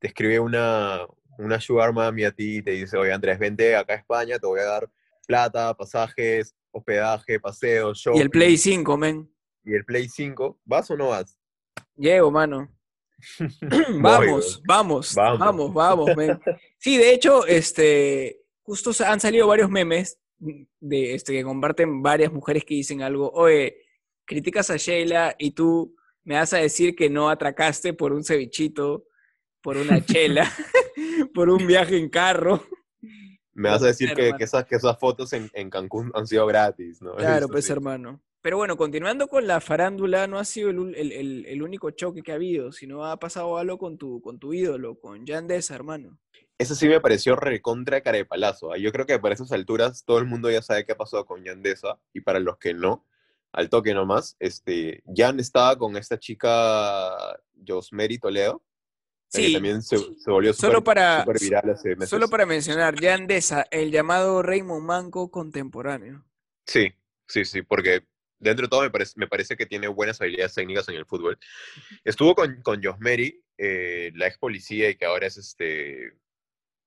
[0.00, 1.06] te escribe una,
[1.40, 4.46] una sugar mami a ti y te dice, oye Andrés, vente acá a España, te
[4.46, 4.90] voy a dar
[5.26, 8.16] plata, pasajes, hospedaje, paseos, show.
[8.16, 9.30] Y el Play 5, men.
[9.64, 11.38] Y el Play 5, ¿vas o no vas?
[11.96, 12.68] Llego, mano.
[14.00, 15.38] Vamos, vamos, Vamos.
[15.38, 16.40] vamos, vamos, men.
[16.78, 22.64] Sí, de hecho, este, justo han salido varios memes de este que comparten varias mujeres
[22.64, 23.76] que dicen algo, oye,
[24.24, 29.04] criticas a Sheila y tú me vas a decir que no atracaste por un cevichito,
[29.60, 30.50] por una chela,
[31.34, 32.62] por un viaje en carro.
[33.52, 36.46] Me vas a decir que, que esas, que esas fotos en, en Cancún han sido
[36.46, 37.14] gratis, ¿no?
[37.16, 37.72] Claro, Eso pues sí.
[37.72, 38.20] hermano.
[38.42, 42.22] Pero bueno, continuando con la farándula, no ha sido el, el- el- el único choque
[42.22, 46.18] que ha habido, sino ha pasado algo con tu, con tu ídolo, con Yandesa, hermano.
[46.56, 48.72] Eso sí me pareció recontra carepalazo.
[48.72, 48.78] ¿ah?
[48.78, 51.44] Yo creo que para esas alturas todo el mundo ya sabe qué ha pasado con
[51.44, 51.98] Yandesa.
[52.14, 53.04] Y para los que no,
[53.52, 57.10] al toque nomás, este, Jan estaba con esta chica
[57.66, 58.62] Josmeri Toledo.
[59.32, 62.10] La que Sí, también se, se volvió solo súper para- viral hace meses.
[62.10, 66.24] Solo para mencionar, Yandesa, el llamado Raymond Manco contemporáneo.
[66.66, 66.92] Sí,
[67.26, 68.02] sí, sí, porque
[68.38, 71.38] dentro de todo me parece, me parece que tiene buenas habilidades técnicas en el fútbol.
[72.04, 76.12] Estuvo con, con Josmeri, eh, la ex policía y que ahora es este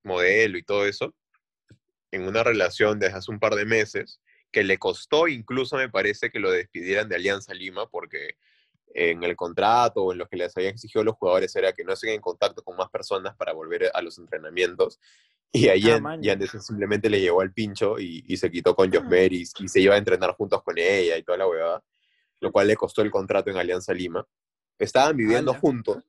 [0.03, 1.15] modelo y todo eso,
[2.12, 4.19] en una relación desde hace un par de meses,
[4.51, 8.36] que le costó incluso, me parece, que lo despidieran de Alianza Lima, porque
[8.93, 11.93] en el contrato o en lo que les habían exigido los jugadores era que no
[11.93, 14.99] estén en contacto con más personas para volver a los entrenamientos.
[15.51, 16.17] Y ahí Ah.
[16.19, 18.97] Yandesa simplemente le llevó al pincho y, y se quitó con Ah.
[18.99, 21.84] Josmer y, y se iba a entrenar juntos con ella y toda la huevada,
[22.39, 24.27] lo cual le costó el contrato en Alianza Lima.
[24.79, 26.03] Estaban viviendo juntos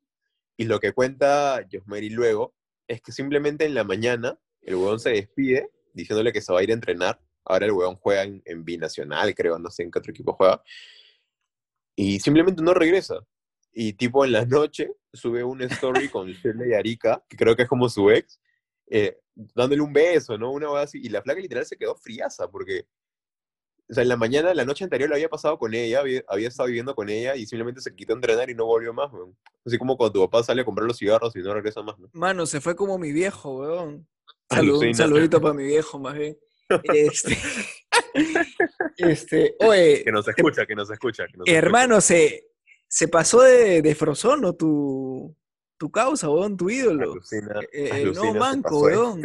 [0.56, 2.54] y lo que cuenta Josmeri luego
[2.88, 6.62] es que simplemente en la mañana el huevón se despide diciéndole que se va a
[6.62, 7.20] ir a entrenar.
[7.44, 10.62] Ahora el huevón juega en, en Binacional, creo, no sé en qué otro equipo juega.
[11.96, 13.24] Y simplemente no regresa.
[13.72, 17.68] Y tipo en la noche sube un story con Shirley Arica, que creo que es
[17.68, 18.40] como su ex,
[18.88, 20.52] eh, dándole un beso, ¿no?
[20.52, 21.00] Una así.
[21.02, 22.86] Y la flaca literal se quedó friaza porque,
[23.88, 26.48] o sea, en la mañana, la noche anterior lo había pasado con ella, había, había
[26.48, 29.36] estado viviendo con ella y simplemente se quitó a entrenar y no volvió más, weón.
[29.64, 32.08] Así como cuando tu papá sale a comprar los cigarros y no regresa más, ¿no?
[32.12, 34.06] Mano, se fue como mi viejo, weón.
[34.50, 36.38] Salud- un saludito para mi viejo, más bien.
[36.84, 37.36] Este,
[38.98, 41.26] este, oye, Que nos escucha, que nos escucha.
[41.26, 42.48] Que nos hermano, se,
[42.88, 45.36] se pasó de, de Frozono tu,
[45.78, 46.84] tu causa, weón, tu escucha.
[46.92, 47.12] ídolo.
[47.12, 49.22] Alucina, Eh, alucina, se manco, weón.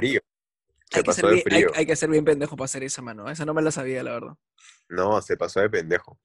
[0.92, 1.72] Hay que, ser bien, hay, frío.
[1.76, 3.30] hay que ser bien pendejo para hacer esa mano.
[3.30, 4.34] Esa no me la sabía, la verdad.
[4.90, 6.20] No, se pasó de pendejo.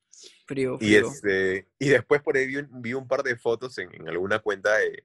[0.46, 1.08] Frío, Y, frío.
[1.08, 4.38] este, y después por ahí vi un, vi un par de fotos en, en alguna
[4.38, 5.04] cuenta de,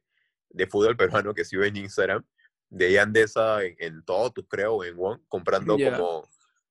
[0.50, 2.24] de fútbol peruano que sigo en Instagram,
[2.70, 6.30] de Yandesa en, en Totus, creo, o en One, comprando como,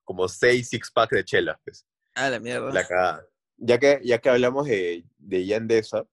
[0.09, 1.59] como seis six pack de chelas.
[1.63, 2.73] Pues, Ah, la mierda.
[2.73, 3.27] la cagada.
[3.59, 6.07] Ya que, ya que hablamos de, de Yandesa,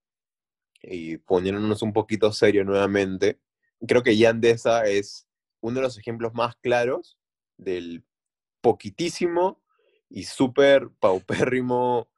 [0.82, 3.40] y poniéndonos un poquito serio nuevamente,
[3.88, 5.30] creo que Yandesa es
[5.62, 7.18] uno de los ejemplos más claros
[7.56, 8.04] del
[8.60, 9.64] poquitísimo
[10.10, 12.10] y súper paupérrimo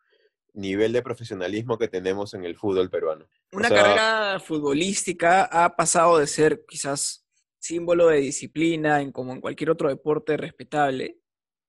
[0.54, 3.26] nivel de profesionalismo que tenemos en el fútbol peruano.
[3.54, 7.24] O Una sea, carrera futbolística ha pasado de ser quizás
[7.60, 11.20] símbolo de disciplina en como en cualquier otro deporte respetable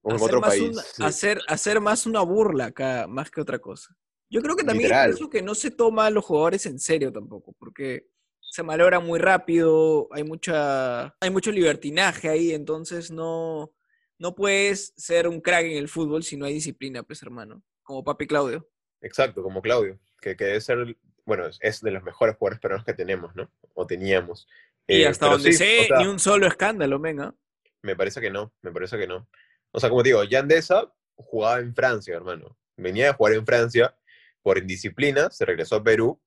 [0.03, 0.63] o en a ser otro más país.
[0.71, 1.03] una- sí.
[1.49, 3.95] a ser más una burla acá, más que otra cosa.
[4.31, 5.11] Yo creo que también Literal.
[5.11, 8.09] es por eso que no se toma a los jugadores en serio tampoco, porque
[8.41, 13.73] se malogra muy rápido, hay mucha, hay mucho libertinaje ahí, entonces no,
[14.19, 18.05] no puedes ser un crack en el fútbol si no hay disciplina, pues hermano, como
[18.05, 18.69] papi Claudio.
[19.01, 22.95] Exacto, como Claudio, que, que debe ser, bueno, es- de los mejores jugadores peruanos que
[22.95, 23.51] tenemos, ¿no?
[23.75, 24.47] O teníamos.
[24.87, 27.35] Y Eh, hasta donde sí, sé, o sea, ni un solo escándalo, venga.
[27.83, 29.29] Me parece que no, me parece que no.
[29.72, 32.57] O sea, como te digo, Yandesa jugaba en Francia, hermano.
[32.76, 33.94] Venía a jugar en Francia
[34.42, 36.20] por indisciplina, se regresó a Perú,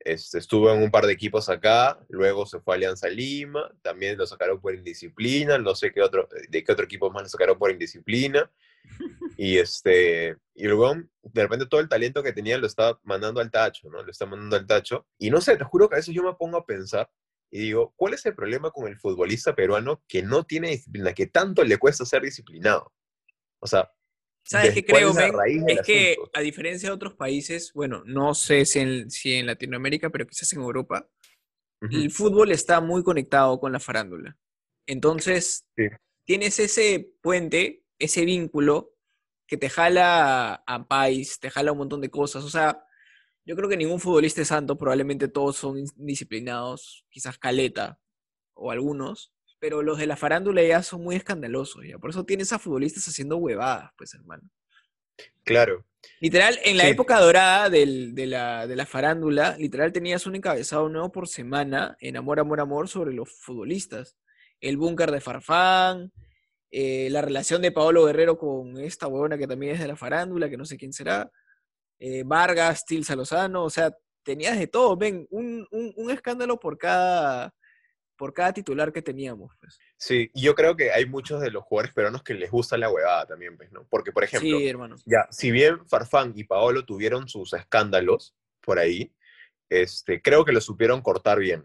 [0.00, 4.16] este, estuvo en un par de equipos acá, luego se fue a Alianza Lima, también
[4.16, 7.58] lo sacaron por indisciplina, no sé qué otro, de qué otro equipo más lo sacaron
[7.58, 8.50] por indisciplina.
[9.36, 13.52] Y este, y luego, de repente todo el talento que tenía lo estaba mandando al
[13.52, 14.02] tacho, ¿no?
[14.02, 15.06] Lo está mandando al tacho.
[15.16, 17.08] Y no sé, te juro que a veces yo me pongo a pensar
[17.50, 21.26] y digo, ¿cuál es el problema con el futbolista peruano que no tiene disciplina, que
[21.26, 22.92] tanto le cuesta ser disciplinado?
[23.60, 23.90] O sea,
[24.44, 25.32] ¿Sabes qué ¿cuál creo, men?
[25.68, 26.30] Es que asunto?
[26.34, 30.52] a diferencia de otros países, bueno, no sé si en, si en Latinoamérica, pero quizás
[30.54, 31.08] en Europa,
[31.80, 34.36] el fútbol está muy conectado con la farándula.
[34.86, 35.84] Entonces, Sí.
[36.24, 38.94] tienes ese puente, ese vínculo
[39.46, 42.42] que te jala a, a país, te jala un montón de cosas.
[42.44, 42.84] O sea,
[43.48, 47.98] yo creo que ningún futbolista es santo, probablemente todos son disciplinados, quizás Caleta
[48.52, 51.98] o algunos, pero los de la farándula ya son muy escandalosos, ya.
[51.98, 54.42] Por eso tienes a futbolistas haciendo huevadas, pues, hermano.
[55.44, 55.84] Claro,
[56.20, 56.90] Literal, en la Sí.
[56.90, 61.96] época dorada del- de, la, de la farándula, literal tenías un encabezado nuevo por semana
[62.00, 64.16] en Amor, Amor, Amor sobre los futbolistas.
[64.60, 66.12] El búnker de Farfán,
[66.70, 70.48] eh, la relación de Paolo Guerrero con esta huevona que también es de la farándula,
[70.48, 71.32] que no sé quién será.
[71.98, 76.76] Eh, Vargas, Tilsa Lozano, o sea, tenías de todo, ven, un, un- un escándalo por
[76.78, 77.54] cada,
[78.16, 79.52] por cada titular que teníamos.
[79.60, 79.78] Pues.
[79.96, 82.90] sí, y yo creo que hay muchos de los jugadores peruanos que les gusta la
[82.90, 83.86] huevada también, pues, ¿no?
[83.88, 84.96] Porque, por ejemplo, Sí, hermano.
[85.06, 89.12] ya, si bien Farfán y Paolo tuvieron sus escándalos por ahí,
[89.70, 91.64] este, creo que lo supieron cortar bien.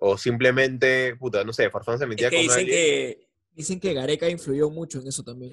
[0.00, 3.25] O simplemente, puta, no sé, Farfán se Es metía que con dicen alguien que,
[3.56, 5.52] dicen que Gareca influyó mucho en eso también.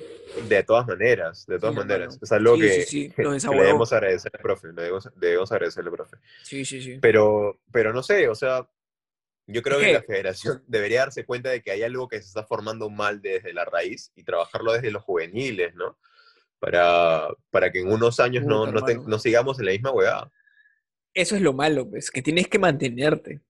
[0.50, 2.20] de todas maneras, de todas Sí, maneras.
[2.22, 5.89] Es algo Sí, que, sí, que le debemos agradecer al profe, le debemos, debemos agradecerle
[5.89, 6.18] al profe.
[6.44, 7.00] Sí, sí, sí.
[7.02, 8.70] Pero, pero no sé, o sea,
[9.48, 12.28] yo creo Es que la federación debería darse cuenta de que hay algo que se
[12.28, 15.98] está formando mal desde la raíz y trabajarlo desde los juveniles, ¿no?
[16.60, 20.32] Para, para que en unos años no, te- no sigamos en la misma huevada.
[21.13, 23.42] Eso es lo malo, pues, que tienes que mantenerte.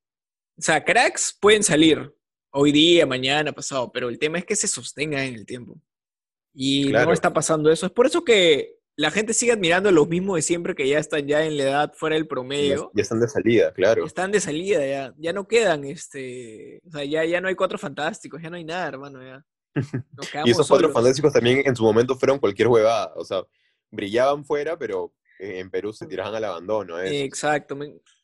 [0.58, 2.12] O sea, cracks pueden salir
[2.54, 5.76] hoy día, mañana, pasado, pero el tema es que se sostengan en el tiempo.
[6.54, 7.08] Y Claro.
[7.08, 7.86] no está pasando eso.
[7.86, 11.00] Es por eso que la gente sigue admirando a los mismos de siempre que ya
[11.00, 12.92] están ya en la edad fuera del promedio.
[12.94, 14.06] ya están de salida, claro.
[14.06, 15.14] Están de salida ya.
[15.18, 16.80] Ya no quedan, este.
[16.88, 19.20] O sea, ya, ya no hay cuatro fantásticos, ya no hay nada, hermano.
[19.24, 19.44] Ya.
[20.46, 20.94] Y esos cuatro solos.
[20.94, 23.12] fantásticos también en su momento fueron cualquier huevada.
[23.16, 23.44] O sea,
[23.90, 27.00] brillaban fuera, pero eh, en Perú se tiraban al abandono.
[27.02, 27.24] ¿eh?
[27.24, 27.76] Exacto.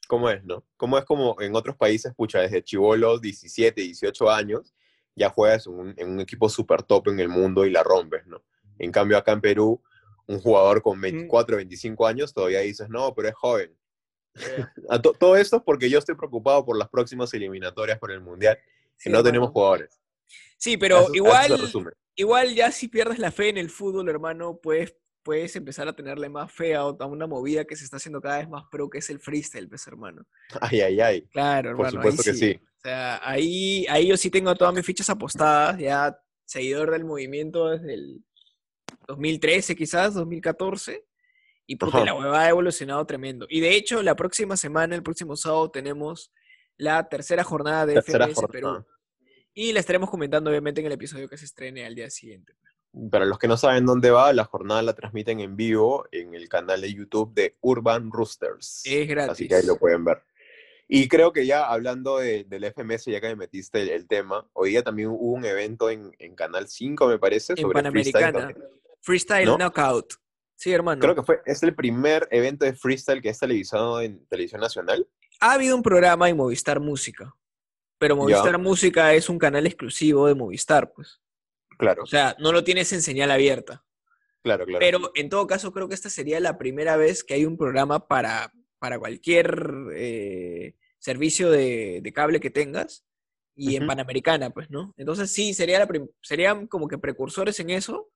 [0.10, 0.66] ¿Cómo es, no?
[0.76, 4.74] ¿Cómo es como en otros países, pucha, desde chivolos, 17, 18 años,
[5.16, 8.26] ya juegas en un, en un equipo súper top en el mundo y la rompes,
[8.26, 8.42] ¿no?
[8.80, 9.80] En cambio, acá en Perú,
[10.26, 13.78] un jugador con 24, 25 años, todavía dices, no, pero es joven.
[14.90, 18.20] A to- todo esto es porque yo estoy preocupado por las próximas eliminatorias por el
[18.22, 18.64] Mundial, que
[18.98, 20.02] Sí, no tenemos jugadores.
[20.58, 21.60] Sí, pero eso- eso igual.
[21.60, 21.92] resume.
[22.16, 24.96] igual ya si pierdes la fe en el fútbol, hermano, puedes,
[25.30, 28.50] puedes empezar a tenerle más fe a, una movida que se está haciendo cada vez
[28.50, 30.26] más pro, que es el freestyle, pues, hermano.
[30.60, 31.22] Ay, ay, ay.
[31.28, 32.02] Claro, Por hermano.
[32.02, 32.60] ahí supuesto que sí.
[32.60, 37.70] O sea, ahí, ahí yo sí tengo todas mis fichas apostadas, ya seguidor del movimiento
[37.70, 38.24] desde el
[39.08, 41.06] 2013 quizás, 2014.
[41.68, 42.06] Y Ajá.
[42.06, 43.46] la huevada ha evolucionado tremendo.
[43.52, 46.34] Y de hecho, la próxima semana, el próximo sábado, tenemos
[46.76, 48.84] la tercera jornada de Tercera FMS Perú.
[49.54, 52.54] Y la estaremos comentando, obviamente, en el episodio que se estrene al día siguiente.
[53.12, 56.50] Para los que no saben dónde va, la jornada la transmiten en vivo en el
[56.50, 58.82] canal de YouTube de Urban Roosters.
[58.86, 59.32] Es gratis.
[59.32, 60.24] Así que ahí lo pueden ver.
[60.88, 64.50] Y creo que ya hablando de- del FMS, ya que me metiste el, el tema,
[64.54, 68.14] hoy día también hubo un evento en, en Canal 5, me parece, En sobre freestyle
[68.24, 68.54] Panamericana.
[68.56, 68.70] también.
[69.02, 69.58] Freestyle ¿No?
[69.58, 70.14] Knockout.
[70.56, 71.00] Sí, hermano.
[71.00, 75.08] Creo que fue, es el primer evento de freestyle que es televisado en televisión nacional.
[75.40, 77.34] Ha habido un programa en Movistar Música.
[78.00, 81.22] Pero Movistar Música es un canal exclusivo de Movistar, pues.
[81.80, 83.86] Claro, O sea, no lo tienes en señal abierta.
[84.44, 84.80] claro, claro.
[84.80, 88.06] Pero en todo caso, creo que esta sería la primera vez que hay un programa
[88.08, 93.06] para, para cualquier eh, servicio de, de cable que tengas.
[93.56, 93.88] Y en.
[93.88, 94.94] Panamericana, pues, ¿no?
[94.98, 95.88] Entonces sí, sería la
[96.22, 98.12] serían como que precursores en eso,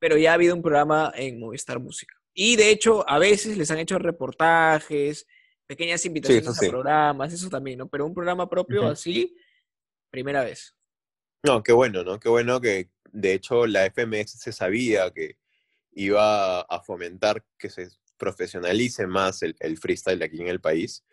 [0.00, 2.14] pero ya ha habido un programa en Movistar Música.
[2.34, 5.26] Y de hecho, a veces les han hecho reportajes,
[5.66, 6.68] pequeñas invitaciones eso a sí.
[6.68, 7.88] programas, eso también, ¿no?
[7.88, 9.36] Pero un programa propio así,
[10.10, 10.77] primera vez.
[11.42, 12.18] No, qué bueno, ¿no?
[12.18, 15.38] Qué bueno que de hecho la FMS se sabía que
[15.92, 21.04] iba a fomentar que se profesionalice más el, el freestyle aquí en el país.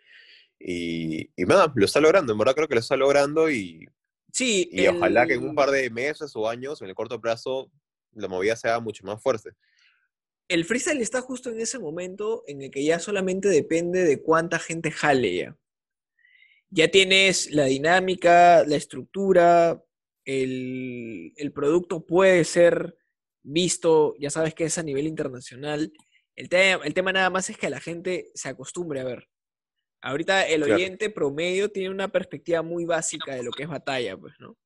[0.58, 3.86] Y, y nada, lo está logrando, en verdad creo que lo está logrando y,
[4.36, 7.70] Sí, y ojalá que en un par de meses o años, en el corto plazo,
[8.12, 9.52] la movida sea mucho más fuerte.
[10.46, 14.58] el freestyle está justo en ese momento en el que ya solamente depende de cuánta
[14.58, 15.56] gente jale ya.
[16.68, 19.82] Ya tienes la dinámica, la estructura,
[20.26, 22.98] el, el producto puede ser
[23.42, 25.92] visto, ya sabes que es a nivel internacional.
[26.34, 29.28] El, tema el tema nada más es que la gente se acostumbre a ver.
[30.02, 30.74] Ahorita el Claro.
[30.74, 34.58] oyente promedio tiene una perspectiva muy básica de lo que es batalla, pues, ¿no?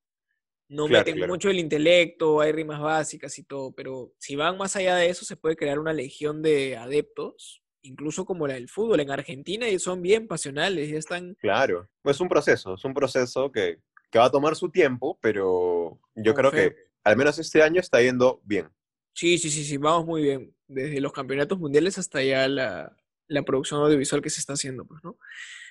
[0.69, 1.33] No Claro, meten claro.
[1.33, 5.25] mucho el intelecto, hay rimas básicas y todo, pero si van más allá de eso,
[5.25, 9.79] se puede crear una legión de adeptos, incluso como la del fútbol en Argentina, y
[9.79, 11.89] son bien pasionales, ya están Claro.
[12.05, 13.79] Es un proceso, es un proceso que,
[14.11, 16.57] que va a tomar su tiempo, pero yo Con creo fe.
[16.75, 18.69] que al menos este año está yendo bien.
[19.13, 20.55] Sí, sí, sí, sí, vamos muy bien.
[20.67, 22.97] Desde los campeonatos mundiales hasta ya la,
[23.27, 25.17] la producción audiovisual que se está haciendo, pues, ¿no?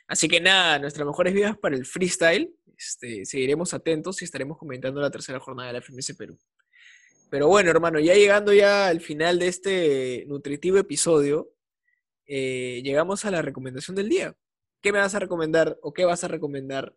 [0.08, 2.54] Así que nada, nuestras mejores vidas para el freestyle.
[2.78, 6.40] Este, seguiremos atentos y estaremos comentando la tercera jornada de la FMS Perú.
[7.30, 11.52] Pero bueno, hermano, ya llegando ya al final de este nutritivo episodio,
[12.26, 14.36] eh, llegamos a la recomendación del día.
[14.82, 16.96] ¿Qué me vas a recomendar o qué vas a recomendar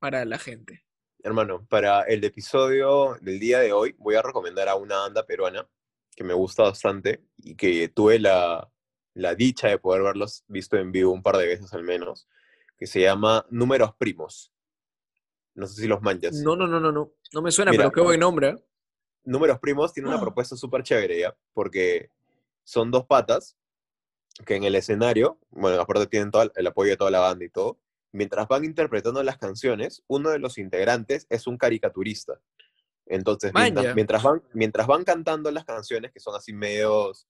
[0.00, 0.84] para la gente?
[1.22, 5.68] Hermano, para el episodio del día de hoy voy a recomendar a una banda peruana
[6.16, 8.68] que me gusta bastante y que tuve la,
[9.14, 12.26] la dicha de poder verlos visto en vivo un par de veces al menos,
[12.78, 14.52] que se llama Números Primos.
[15.54, 16.36] No sé si los manchas.
[16.36, 17.12] No, no, no, no, no.
[17.32, 17.82] No me suena, Mira.
[17.84, 18.48] pero qué buen nombre.
[18.50, 18.64] ¿eh?
[19.24, 20.22] Números Primos tiene una Ah.
[20.22, 21.36] propuesta súper chévere, ¿ya?
[21.52, 22.10] Porque
[22.64, 23.56] son dos patas
[24.46, 27.50] que en el escenario, bueno, aparte tienen todo el apoyo de toda la banda y
[27.50, 27.78] todo,
[28.12, 32.40] mientras van interpretando las canciones, uno de los integrantes es un caricaturista.
[33.06, 33.52] Entonces,
[33.94, 37.26] mientras, van, mientras van cantando las canciones, que son así medios,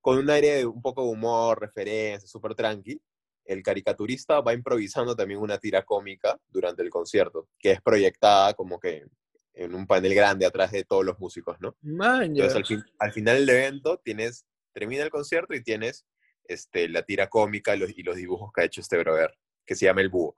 [0.00, 3.00] con un aire de un poco de humor, referencia, súper tranqui,
[3.44, 8.78] el caricaturista va improvisando también una tira cómica durante el concierto, que es proyectada como
[8.78, 9.06] que
[9.54, 11.74] en un panel grande atrás de todos los músicos, ¿no?
[11.80, 12.44] Man, ya.
[12.44, 16.04] Entonces, al, fin- al final del evento, tienes, termina el concierto y tienes
[16.44, 19.34] este, la tira cómica y los, y los dibujos que ha hecho este brother,
[19.68, 20.34] que se llama El Búho,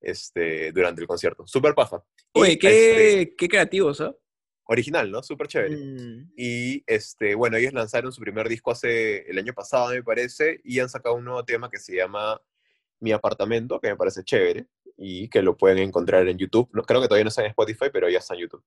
[0.00, 1.46] este, durante el concierto.
[1.46, 2.04] Súper paja.
[2.32, 4.14] Oye, este, qué, qué creativos, ¿ah?
[4.66, 5.22] original, ¿no?
[5.22, 5.76] Súper chévere.
[5.76, 10.60] Mm, Y, este, bueno, ellos lanzaron su primer disco hace el año pasado, me parece,
[10.64, 12.40] y han sacado un nuevo tema que se llama
[13.00, 14.66] Mi Apartamento, que me parece chévere,
[14.96, 16.68] y que lo pueden encontrar en YouTube.
[16.72, 18.64] No, creo que todavía no está en Spotify, pero ya está en YouTube.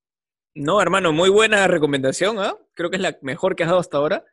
[0.54, 2.58] No, hermano, muy buena recomendación, ¿ah?
[2.74, 4.26] Creo que es la mejor que has dado hasta ahora.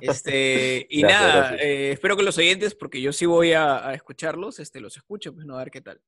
[0.00, 1.60] Este, y Gracias, nada, gracias.
[1.62, 5.34] eh, espero que los oyentes, porque yo sí voy a, a escucharlos, este, los escuchen,
[5.34, 6.00] pues no, a ver qué tal.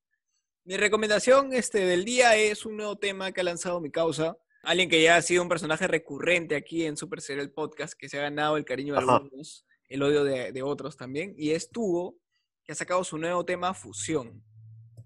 [0.64, 4.36] Mi recomendación este, del día es un nuevo tema que ha lanzado mi causa.
[4.62, 8.18] Alguien que ya ha sido un personaje recurrente aquí en Super Serial Podcast, que se
[8.18, 9.16] ha ganado el cariño de Ajá.
[9.16, 12.16] algunos, el odio de, de otros también, y es Tugo,
[12.64, 14.44] que ha sacado su nuevo tema Fusión,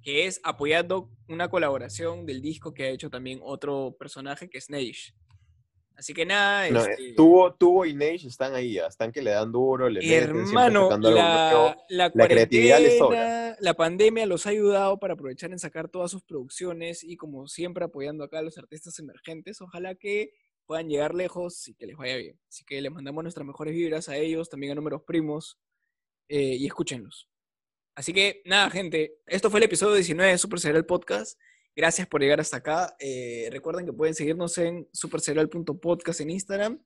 [0.02, 4.68] que es apoyando una colaboración del disco que ha hecho también otro personaje, que es
[4.68, 5.14] Neish.
[5.96, 9.30] Así que nada, No, este, eh, Tuvo, Tuvo y Nage están ahí, están que le
[9.30, 11.76] dan duro, le meten, Hermano, sacando algo nuevo.
[11.88, 13.56] la, la, La creatividad les sobra.
[13.60, 17.84] la pandemia los ha ayudado para aprovechar en sacar todas sus producciones y como siempre
[17.84, 19.60] apoyando acá a los artistas emergentes.
[19.60, 20.32] Ojalá que
[20.66, 22.40] puedan llegar lejos y que les vaya bien.
[22.48, 25.58] Así que les mandamos nuestras mejores vibras a ellos, también a números primos
[26.28, 27.28] eh, y escúchenlos.
[27.94, 31.38] Así que nada, gente, esto fue el episodio 19 de Super Serial Podcast.
[31.76, 32.94] Gracias por llegar hasta acá.
[33.00, 36.82] Eh, recuerden que pueden seguirnos en superserial.podcast en Instagram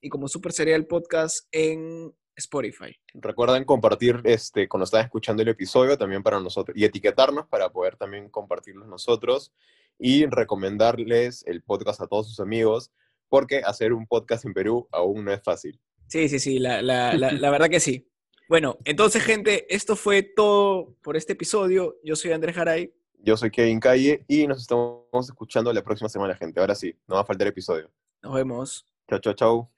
[0.00, 2.96] y como Super Serial Podcast en Spotify.
[3.14, 7.96] Recuerden compartir este, cuando están escuchando el episodio también para nosotros y etiquetarnos para poder
[7.96, 9.52] también compartirlos nosotros
[9.98, 12.90] y recomendarles el podcast a todos sus amigos
[13.28, 15.80] porque hacer un podcast en Perú aún no es fácil.
[16.08, 18.08] Sí, sí, sí, la, la, la, la verdad que sí.
[18.48, 21.96] Bueno, entonces, gente, esto fue todo por este episodio.
[22.02, 22.92] Yo soy Andrés Garay.
[23.24, 26.60] Yo soy Kevin Calle y nos estamos escuchando la próxima semana, gente.
[26.60, 27.90] Ahora sí, no va a faltar episodio.
[28.22, 28.86] Nos vemos.
[29.08, 29.73] Chao, chao, chao.